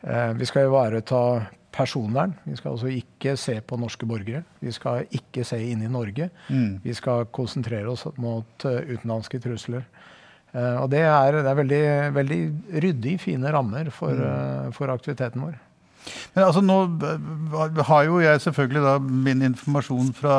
[0.04, 1.24] Uh, vi skal ivareta
[1.74, 2.36] personvern.
[2.46, 4.44] Vi skal altså ikke se på norske borgere.
[4.62, 6.30] Vi skal ikke se inn i Norge.
[6.54, 6.84] Mm.
[6.86, 9.90] Vi skal konsentrere oss mot utenlandske trusler.
[10.50, 11.82] Uh, og det er, det er veldig,
[12.16, 12.40] veldig,
[12.86, 14.72] ryddig, fine rammer for, mm.
[14.74, 15.58] for, aktiviteten vår.
[16.34, 16.78] Men altså nå
[17.86, 20.38] har jo jeg selvfølgelig da min informasjon fra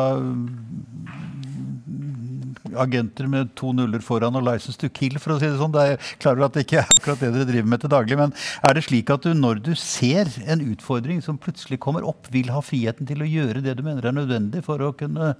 [2.78, 5.72] agenter med to nuller foran og 'license to kill', for å si det sånn.
[5.72, 8.18] Det er klar at det ikke er akkurat det dere driver med til daglig.
[8.18, 12.30] Men er det slik at du når du ser en utfordring som plutselig kommer opp,
[12.30, 15.34] vil ha friheten til å gjøre det du mener er nødvendig for å kunne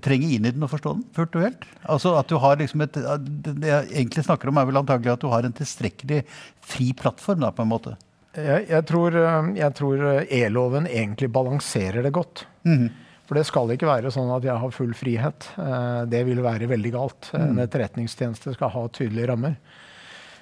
[0.00, 1.68] trenge inn i den og forstå den fullt og helt?
[1.84, 5.20] Altså at du har liksom et, Det jeg egentlig snakker om, er vel antagelig at
[5.20, 6.24] du har en tilstrekkelig
[6.60, 7.96] fri plattform, da, på en måte?
[8.34, 9.14] Jeg, jeg tror,
[9.54, 12.46] jeg tror E-loven egentlig balanserer det godt.
[12.64, 13.03] Mm -hmm.
[13.24, 15.48] For det skal ikke være sånn at jeg har full frihet.
[15.56, 17.30] Eh, det vil være veldig galt.
[17.36, 17.64] En mm.
[17.64, 19.56] etterretningstjeneste skal ha tydelige rammer.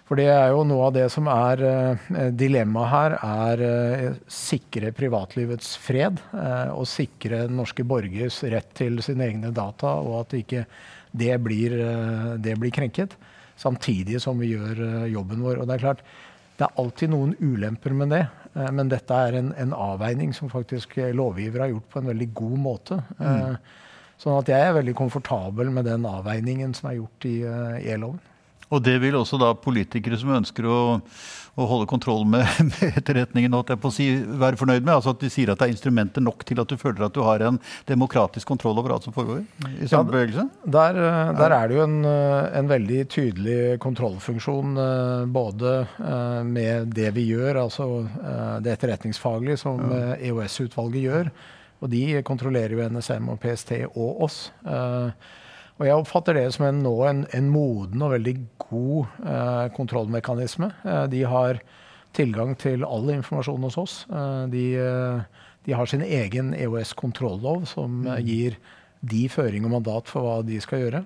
[0.09, 5.71] For det er jo noe av det som er uh, dilemmaet her, er sikre privatlivets
[5.81, 6.19] fred.
[6.75, 10.67] Og sikre norske borgers rett til sine egne data, og at ikke
[11.17, 11.79] det blir,
[12.45, 13.15] det blir krenket.
[13.57, 15.63] Samtidig som vi gjør jobben vår.
[15.63, 16.05] Og det er klart,
[16.59, 18.25] det er alltid noen ulemper med det.
[18.53, 22.59] Men dette er en, en, avveining som faktisk lovgiver har gjort på en veldig god
[22.61, 22.99] måte.
[23.17, 23.55] Mm.
[24.21, 28.21] Sånn at jeg er veldig komfortabel med den avveiningen som er gjort i e-loven.
[28.73, 30.79] Og det vil også da politikere som ønsker å,
[31.61, 33.55] å holde kontroll med, med etterretningen,
[33.93, 34.09] si,
[34.41, 34.95] være fornøyd med?
[34.95, 37.21] Altså at de sier at det er instrumenter nok til at du føler at du
[37.27, 39.43] har en demokratisk kontroll over alt som foregår
[39.77, 40.47] i samme ja, bevegelse?
[40.65, 45.75] Der, eh, der, er det jo en, eh, en, veldig tydelig kontrollfunksjon eh, både
[46.49, 47.87] med det vi gjør, altså
[48.65, 49.81] det etterretningsfaglige som.
[49.93, 51.31] EOS-utvalget gjør.
[51.83, 54.39] Og de kontrollerer jo NSM og PST og oss.
[55.81, 58.35] Og jeg oppfatter det som en, nå en, en moden og veldig
[58.67, 60.69] god eh, kontrollmekanisme.
[60.85, 61.63] Eh, de har
[62.17, 63.97] tilgang til all informasjon hos oss.
[64.13, 68.15] Eh, de, eh, de, har sin egen EOS-kontrollov som mm.
[68.27, 68.61] gir
[69.03, 71.03] de føring og mandat for hva de skal gjøre.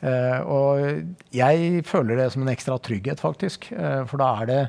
[0.00, 3.70] Eh, og jeg føler det som en ekstra trygghet, faktisk.
[3.72, 4.62] Eh, for da er det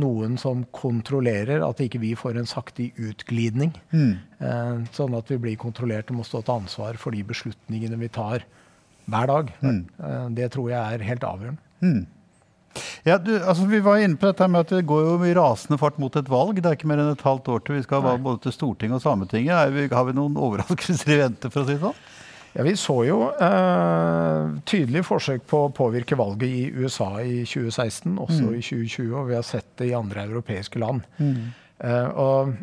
[0.00, 3.74] noen som kontrollerer at ikke vi får en saktig utglidning.
[3.92, 4.14] Mm.
[4.40, 8.10] Eh, sånn at vi blir kontrollert og må stå til ansvar for de beslutningene vi
[8.12, 8.46] tar
[9.10, 9.52] hver dag.
[9.60, 9.82] Mm.
[9.98, 11.62] Eh, det tror jeg er helt avgjørende.
[11.80, 12.02] Mm.
[13.02, 15.78] Ja, du, altså Vi var inne på dette med at det går jo i rasende
[15.80, 16.60] fart mot et valg.
[16.60, 18.54] Det er ikke mer enn et halvt år til vi skal ha valg både til
[18.54, 19.74] Stortinget og Sametinget.
[19.74, 21.50] Vi, har vi noen overraskelser i vente?
[21.50, 22.02] for å si det sånn?
[22.52, 28.16] Ja, Vi så jo eh, tydelige forsøk på å påvirke valget i USA i 2016,
[28.18, 28.56] også mm.
[28.56, 31.06] i 2020, og vi har sett det i andre europeiske land.
[31.22, 31.52] Mm.
[31.86, 32.54] Eh, og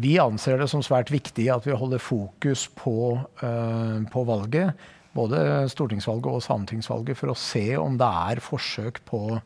[0.00, 4.72] vi anser det som svært viktig at vi holder fokus på, eh, på valget,
[5.14, 9.38] både stortingsvalget og sametingsvalget, for å se om det er forsøk på,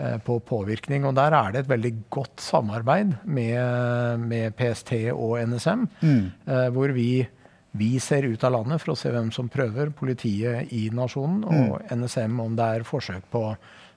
[0.00, 1.04] eh, på påvirkning.
[1.06, 6.32] Og der er det et veldig godt samarbeid med, med PST og NSM, mm.
[6.48, 7.28] Eh, hvor vi
[7.76, 9.90] vi ser ut av landet for å se hvem som prøver.
[9.96, 11.96] Politiet i nasjonen og mm.
[12.02, 13.42] NSM om det er forsøk på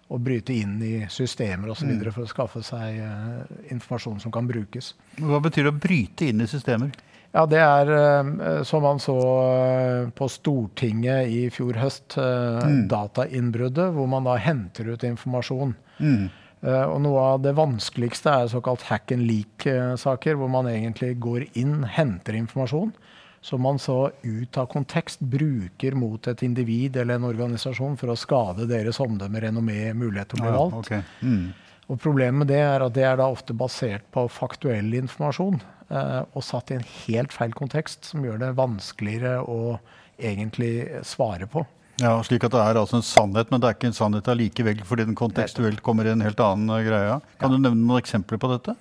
[0.09, 1.91] å bryte inn i systemer osv.
[1.91, 2.07] Mm.
[2.09, 4.95] for å skaffe seg uh, informasjon som kan brukes.
[5.21, 6.95] Hva betyr det å bryte inn i systemer?
[7.29, 12.87] Ja, Det er uh, som man så uh, på Stortinget i fjor høst, mm.
[12.89, 15.75] datainnbruddet, hvor man da henter ut informasjon.
[15.99, 16.29] Mm.
[16.63, 21.83] og Noe av det vanskeligste er såkalt hack and leak-saker, hvor man egentlig går inn,
[21.85, 22.95] henter informasjon
[23.41, 28.19] som man så ut av kontekst bruker mot et individ eller en organisasjon for å
[28.19, 30.91] skade deres omdømme, renommé, mulighet til å bli valgt.
[30.91, 31.29] Ja, okay.
[31.29, 31.67] mm.
[31.89, 35.57] Og Problemet med det er at det er da ofte basert på faktuell informasjon
[35.89, 39.79] eh, og satt i en helt feil kontekst, som gjør det vanskeligere å
[40.19, 41.65] egentlig svare på.
[41.99, 44.83] Ja, slik at det er altså en sannhet, men det er ikke en sannhet allikevel,
[44.87, 47.17] fordi den kontekstuelt kommer i en helt annen greie.
[47.41, 47.57] Kan ja.
[47.57, 48.75] du nevne noen eksempler på dette?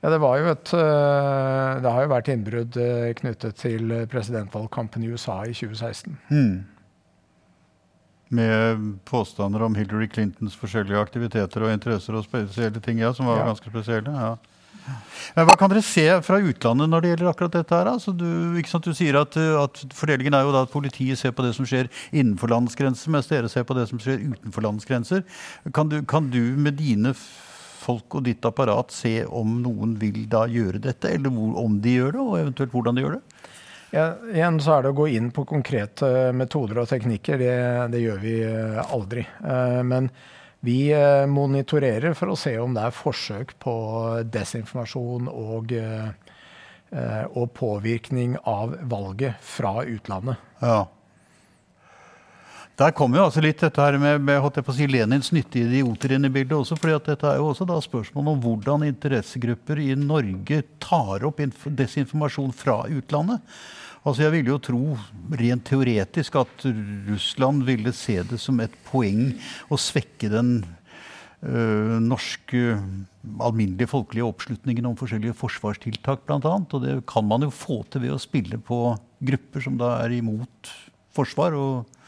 [0.00, 5.04] Ja, det, var jo et, eh, det har jo vært innbrudd eh, knyttet til presidentvalgkampen
[5.04, 6.16] i USA i 2016.
[6.30, 6.54] Hmm.
[8.30, 13.42] Med påstander om Hillary Clintons forskjellige aktiviteter og interesser og spesielle ting, ja, som var
[13.42, 13.50] ja.
[13.50, 14.14] ganske spesielle.
[14.14, 14.38] ja.
[15.36, 17.76] Men hva kan dere se fra utlandet når det gjelder akkurat dette?
[17.76, 17.90] her?
[17.92, 21.52] Altså, du, du, sier at, at, Fordelingen er jo da at politiet ser på det
[21.56, 25.22] som skjer innenfor landsgrenser, mens dere ser på det som skjer utenfor landsgrenser.
[25.76, 27.14] Kan du, kan du med dine
[27.80, 32.16] folk og ditt apparat se om noen vil da gjøre dette, eller om de gjør
[32.16, 33.40] det, og eventuelt hvordan de gjør det?
[33.90, 37.40] Ja, igjen så er det å gå inn på konkrete metoder og teknikker.
[37.42, 37.54] Det,
[37.90, 39.24] det gjør vi eh, aldri.
[39.42, 40.10] Eh, men
[40.62, 43.74] vi eh, monitorerer for å se om det er forsøk på
[44.30, 45.74] desinformasjon og,
[47.34, 50.38] og påvirkning av valget fra utlandet.
[50.62, 50.84] Ja.
[52.80, 56.30] Der kommer jo altså litt dette her med, med si, Lenins nyttige idioter inn i
[56.32, 56.78] bildet også.
[56.80, 61.42] fordi at dette er jo også da spørsmål om hvordan interessegrupper i Norge tar opp
[61.76, 63.44] desinformasjon fra utlandet.
[64.00, 64.96] Altså Jeg ville jo tro
[65.42, 66.66] rent teoretisk at
[67.10, 69.34] Russland ville se det som et poeng
[69.68, 70.56] å svekke den
[71.44, 72.80] øh, norske
[73.44, 76.56] alminnelige folkelige oppslutningen om forskjellige forsvarstiltak bl.a.
[76.56, 78.86] Og det kan man jo få til ved å spille på
[79.20, 80.76] grupper som da er imot
[81.12, 81.60] forsvar.
[81.60, 81.99] og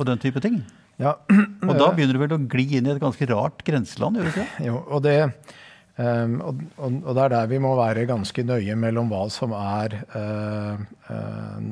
[0.00, 0.62] og den type ting.
[1.00, 1.16] Ja.
[1.68, 4.18] Og da begynner du vel å gli inn i et ganske rart grenseland?
[4.18, 4.64] gjør du ikke?
[4.66, 5.14] Jo, og det,
[5.96, 9.54] um, og, og, og, det er der vi må være ganske nøye mellom hva som
[9.56, 11.70] er uh, uh,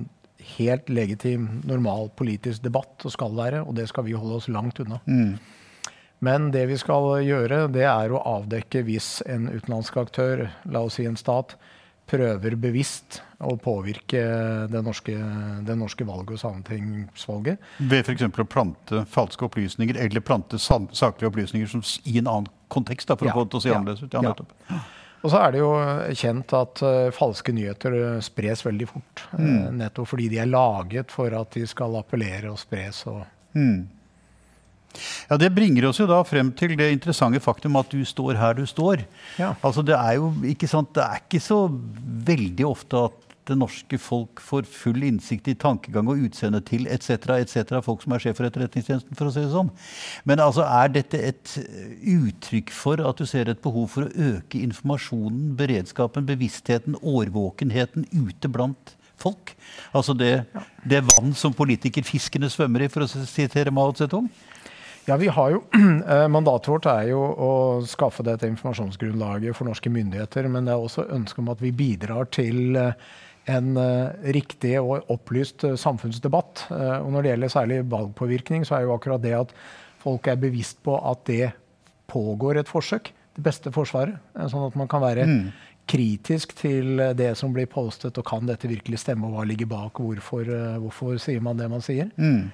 [0.57, 4.81] helt legitim, normal politisk debatt, og skal være, og det skal vi holde oss langt
[4.85, 5.01] unna.
[5.05, 5.37] Mm.
[6.24, 10.99] Men det vi skal gjøre, det er å avdekke hvis en utenlandsk aktør, la oss
[10.99, 11.55] si en stat,
[12.09, 14.21] prøver bevisst å påvirke
[14.73, 15.15] det norske,
[15.67, 17.67] det norske valget og sametingsvalget.
[17.79, 18.27] Ved f.eks.
[18.27, 23.11] å plante falske opplysninger eller plante saklige opplysninger som, i en annen kontekst?
[23.11, 24.17] Da, for ja, å få det til å se ja, annerledes ut.
[24.19, 24.35] Ja,
[24.73, 24.81] ja.
[25.19, 25.71] Og så er det jo
[26.21, 29.25] kjent at uh, falske nyheter spres veldig fort.
[29.35, 29.47] Mm.
[29.47, 33.03] Uh, nettopp fordi de er laget for at de skal appellere og spres.
[33.11, 33.25] Og
[33.59, 33.81] mm.
[35.28, 38.55] Ja, Det bringer oss jo da frem til det interessante faktum at du står her
[38.59, 39.05] du står.
[39.39, 39.55] Ja.
[39.62, 43.99] Altså Det er jo ikke sant, det er ikke så veldig ofte at det norske
[44.01, 47.39] folk får full innsikt i tankegang og utseende til etc.
[47.39, 47.78] etc.
[47.84, 49.70] folk som er sjef for Etterretningstjenesten, for å si det sånn.
[50.28, 54.61] Men altså, er dette et uttrykk for at du ser et behov for å øke
[54.61, 59.55] informasjonen, beredskapen, bevisstheten, årvåkenheten ute blant folk?
[59.97, 60.32] Altså det,
[60.89, 64.28] det vann som politikerfiskene svømmer i, for å sitere Mao Zedong?
[65.09, 65.63] Ja, vi har jo,
[66.09, 67.53] eh, Mandatet vårt er jo å
[67.89, 70.51] skaffe dette informasjonsgrunnlaget for norske myndigheter.
[70.53, 72.93] Men det er også ønske om at vi bidrar til eh,
[73.49, 76.67] en eh, riktig og opplyst samfunnsdebatt.
[76.69, 79.57] Og når det gjelder særlig valgpåvirkning, så er jo akkurat det at
[80.05, 81.55] folk er bevisst på at det
[82.13, 83.09] pågår et forsøk.
[83.39, 84.21] Det beste forsvaret.
[84.53, 85.45] Sånn at man kan være mm.
[85.89, 90.03] kritisk til det som blir postet, og kan dette virkelig stemme, og hva ligger bak,
[90.05, 90.53] hvorfor,
[90.85, 92.13] hvorfor sier man det man sier.
[92.21, 92.51] Mm.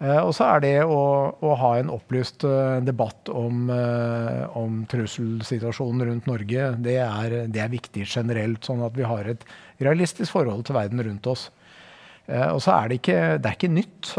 [0.00, 1.00] Eh, og så er det å,
[1.44, 7.60] å ha en opplyst uh, debatt om, uh, om, trusselsituasjonen rundt Norge, det er, det
[7.60, 8.64] er, viktig generelt.
[8.64, 9.44] Sånn at vi har et
[9.84, 11.50] realistisk forhold til verden rundt oss.
[12.30, 14.10] Og så er det ikke, det er ikke nytt.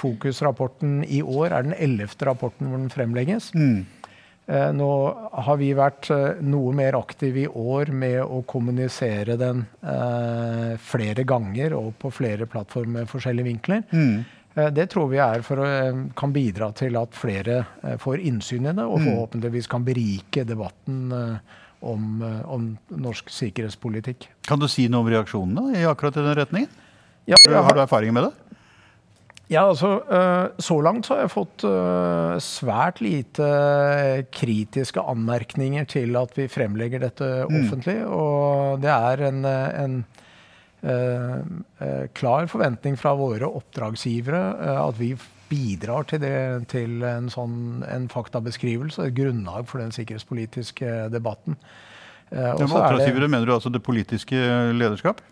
[0.00, 3.52] Fokusrapporten i år er den ellevte rapporten hvor den fremlegges.
[3.54, 3.84] Mm.
[4.50, 4.88] Eh, nå
[5.46, 11.22] har vi vært eh, noe mer aktive i år med å kommunisere den eh, flere
[11.28, 13.84] ganger og på flere plattformer med forskjellige vinkler.
[13.94, 14.24] Mm.
[14.52, 15.66] Det tror vi er for å,
[16.18, 17.62] kan bidra til at flere
[18.02, 19.06] får innsyn i det, og mm.
[19.08, 21.08] forhåpentligvis kan berike debatten
[21.80, 24.28] om, om norsk sikkerhetspolitikk.
[24.48, 26.70] Kan du si noe om reaksjonene i akkurat den retningen?
[27.24, 28.32] Ja, har, har du erfaring med det?
[29.52, 30.00] Ja, altså
[30.58, 31.64] Så langt så har jeg fått
[32.44, 33.48] svært lite
[34.32, 37.58] kritiske anmerkninger til at vi fremlegger dette mm.
[37.60, 37.98] offentlig.
[38.06, 39.98] Og det er en, en
[40.82, 44.40] klar forventning fra våre oppdragsgivere
[44.82, 45.12] at vi
[45.46, 46.32] bidrar til, det,
[46.72, 51.54] til en sånn en faktabeskrivelse, et grunnlag for den sikkerhetspolitiske debatten.
[52.32, 54.42] Med oppdragsgivere mener du altså det politiske
[54.74, 55.22] lederskap?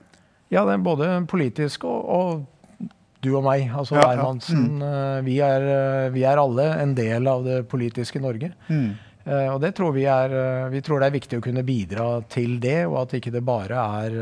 [0.51, 2.90] Ja, det er både politisk og, og
[3.20, 4.09] du og meg, altså ja.
[4.16, 4.26] Ja.
[4.32, 4.80] Mm.
[4.82, 8.53] Eh, vi, er, eh, vi, er, alle en del av det politiske Norge.
[8.70, 8.90] Mm.
[9.20, 10.32] Uh, og det tror vi, er,
[10.72, 13.82] vi tror det er viktig å kunne bidra til det, og at ikke det bare
[14.01, 14.14] er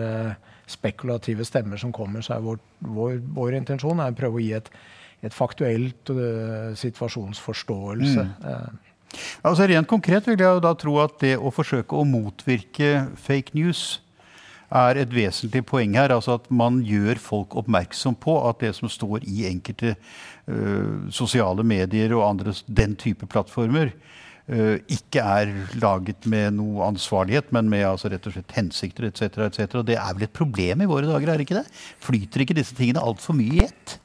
[0.69, 2.25] spekulative stemmer som kommer.
[2.25, 4.69] Så er vår, vår, vår intensjon er å prøve å gi et,
[5.25, 8.27] et faktuelt uh, situasjonsforståelse.
[8.43, 8.85] Mm.
[9.49, 14.03] Altså Rent konkret vil jeg da tro at det å forsøke å motvirke fake news
[14.69, 16.13] er et vesentlig poeng her.
[16.13, 21.65] altså At man gjør folk oppmerksom på at det som står i enkelte uh, sosiale
[21.65, 23.95] medier og andre den type plattformer,
[24.49, 29.43] ikke er laget med noe ansvarlighet, men med altså rett og slett hensikter etc.
[29.45, 29.81] etc.
[29.85, 31.81] Det er vel et problem i våre dager, er det ikke det?
[32.05, 33.99] Flyter ikke disse tingene altfor mye i ett?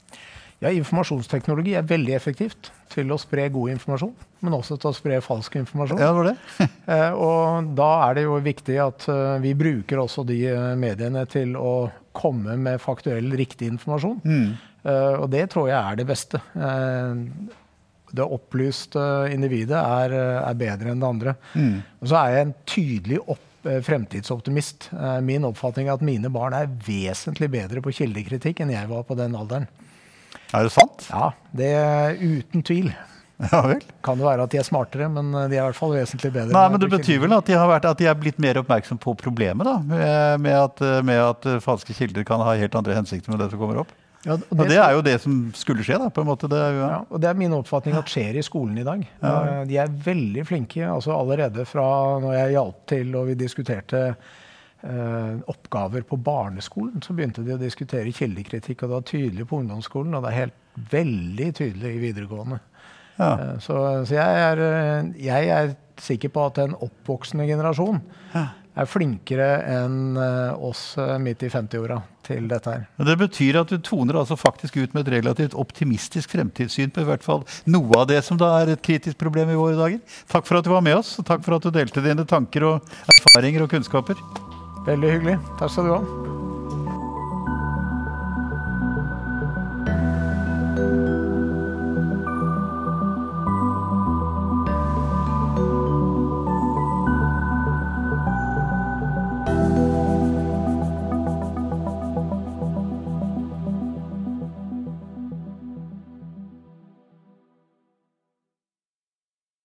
[0.64, 4.14] Ja, informasjonsteknologi er veldig effektivt til å spre god informasjon,
[4.46, 6.00] men også til å spre falsk informasjon.
[6.00, 6.36] Ja, det var det.
[6.94, 10.40] eh, og da er det jo viktig at uh, vi bruker også de
[10.80, 11.74] mediene til å
[12.16, 14.22] komme med faktuell, riktig informasjon.
[14.24, 14.54] Mm.
[14.84, 16.38] Og det tror jeg er det beste.
[18.14, 19.02] Det opplyste
[19.34, 21.34] individet er, er, bedre enn det andre.
[21.58, 21.80] Mm.
[22.02, 24.90] Og så er jeg en tydelig opp fremtidsoptimist.
[25.24, 29.16] Min oppfatning er at mine barn er vesentlig bedre på kildekritikk enn jeg var på
[29.16, 29.70] den alderen.
[30.54, 31.08] Er det sant?
[31.08, 32.94] Ja, det er uten tvil.
[33.52, 33.82] Ja vel?
[34.06, 36.54] Kan det være at de er smartere, men de er i hvert fall vesentlig bedre.
[36.54, 39.00] Nei, men Det betyr vel at de, har vært, at de er blitt mer oppmerksom
[39.02, 40.38] på problemet, da?
[40.40, 43.82] Med at, med at falske kilder kan ha helt andre hensikter med det som kommer
[43.82, 43.92] opp?
[44.24, 45.98] Ja, og, det, og det, er jo det som skulle skje.
[46.00, 46.48] da, på en måte.
[46.52, 46.92] Det jo, ja.
[46.94, 47.02] ja.
[47.10, 49.04] og det er min oppfatning at skjer i skolen i dag.
[49.20, 49.36] Ja.
[49.68, 50.86] De er veldig flinke.
[50.88, 51.86] altså Allerede fra
[52.24, 54.04] når jeg hjalp til og vi diskuterte
[54.84, 58.84] eh, oppgaver på barneskolen, så begynte de å diskutere kildekritikk.
[58.84, 62.60] Og det var tydelig på ungdomsskolen, og det er helt veldig tydelig i videregående.
[63.18, 63.32] Ja.
[63.34, 68.00] Eh, så, så jeg, er, eh, jeg, er, sikker på at en oppvoksende generasjon
[68.34, 68.48] ja.
[68.74, 72.86] Er flinkere enn eh, oss eh, midt i 50-åra til dette her.
[73.10, 77.10] Det betyr at du toner altså faktisk ut med et relativt optimistisk fremtidssyn på i
[77.10, 80.20] hvert fall noe av det som da er et kritisk problem i våre dager.
[80.32, 82.70] Takk for at du var med oss, og takk for at du delte dine tanker
[82.70, 84.24] og erfaringer og kunnskaper.
[84.88, 85.42] Veldig hyggelig.
[85.60, 86.33] Takk skal du ha.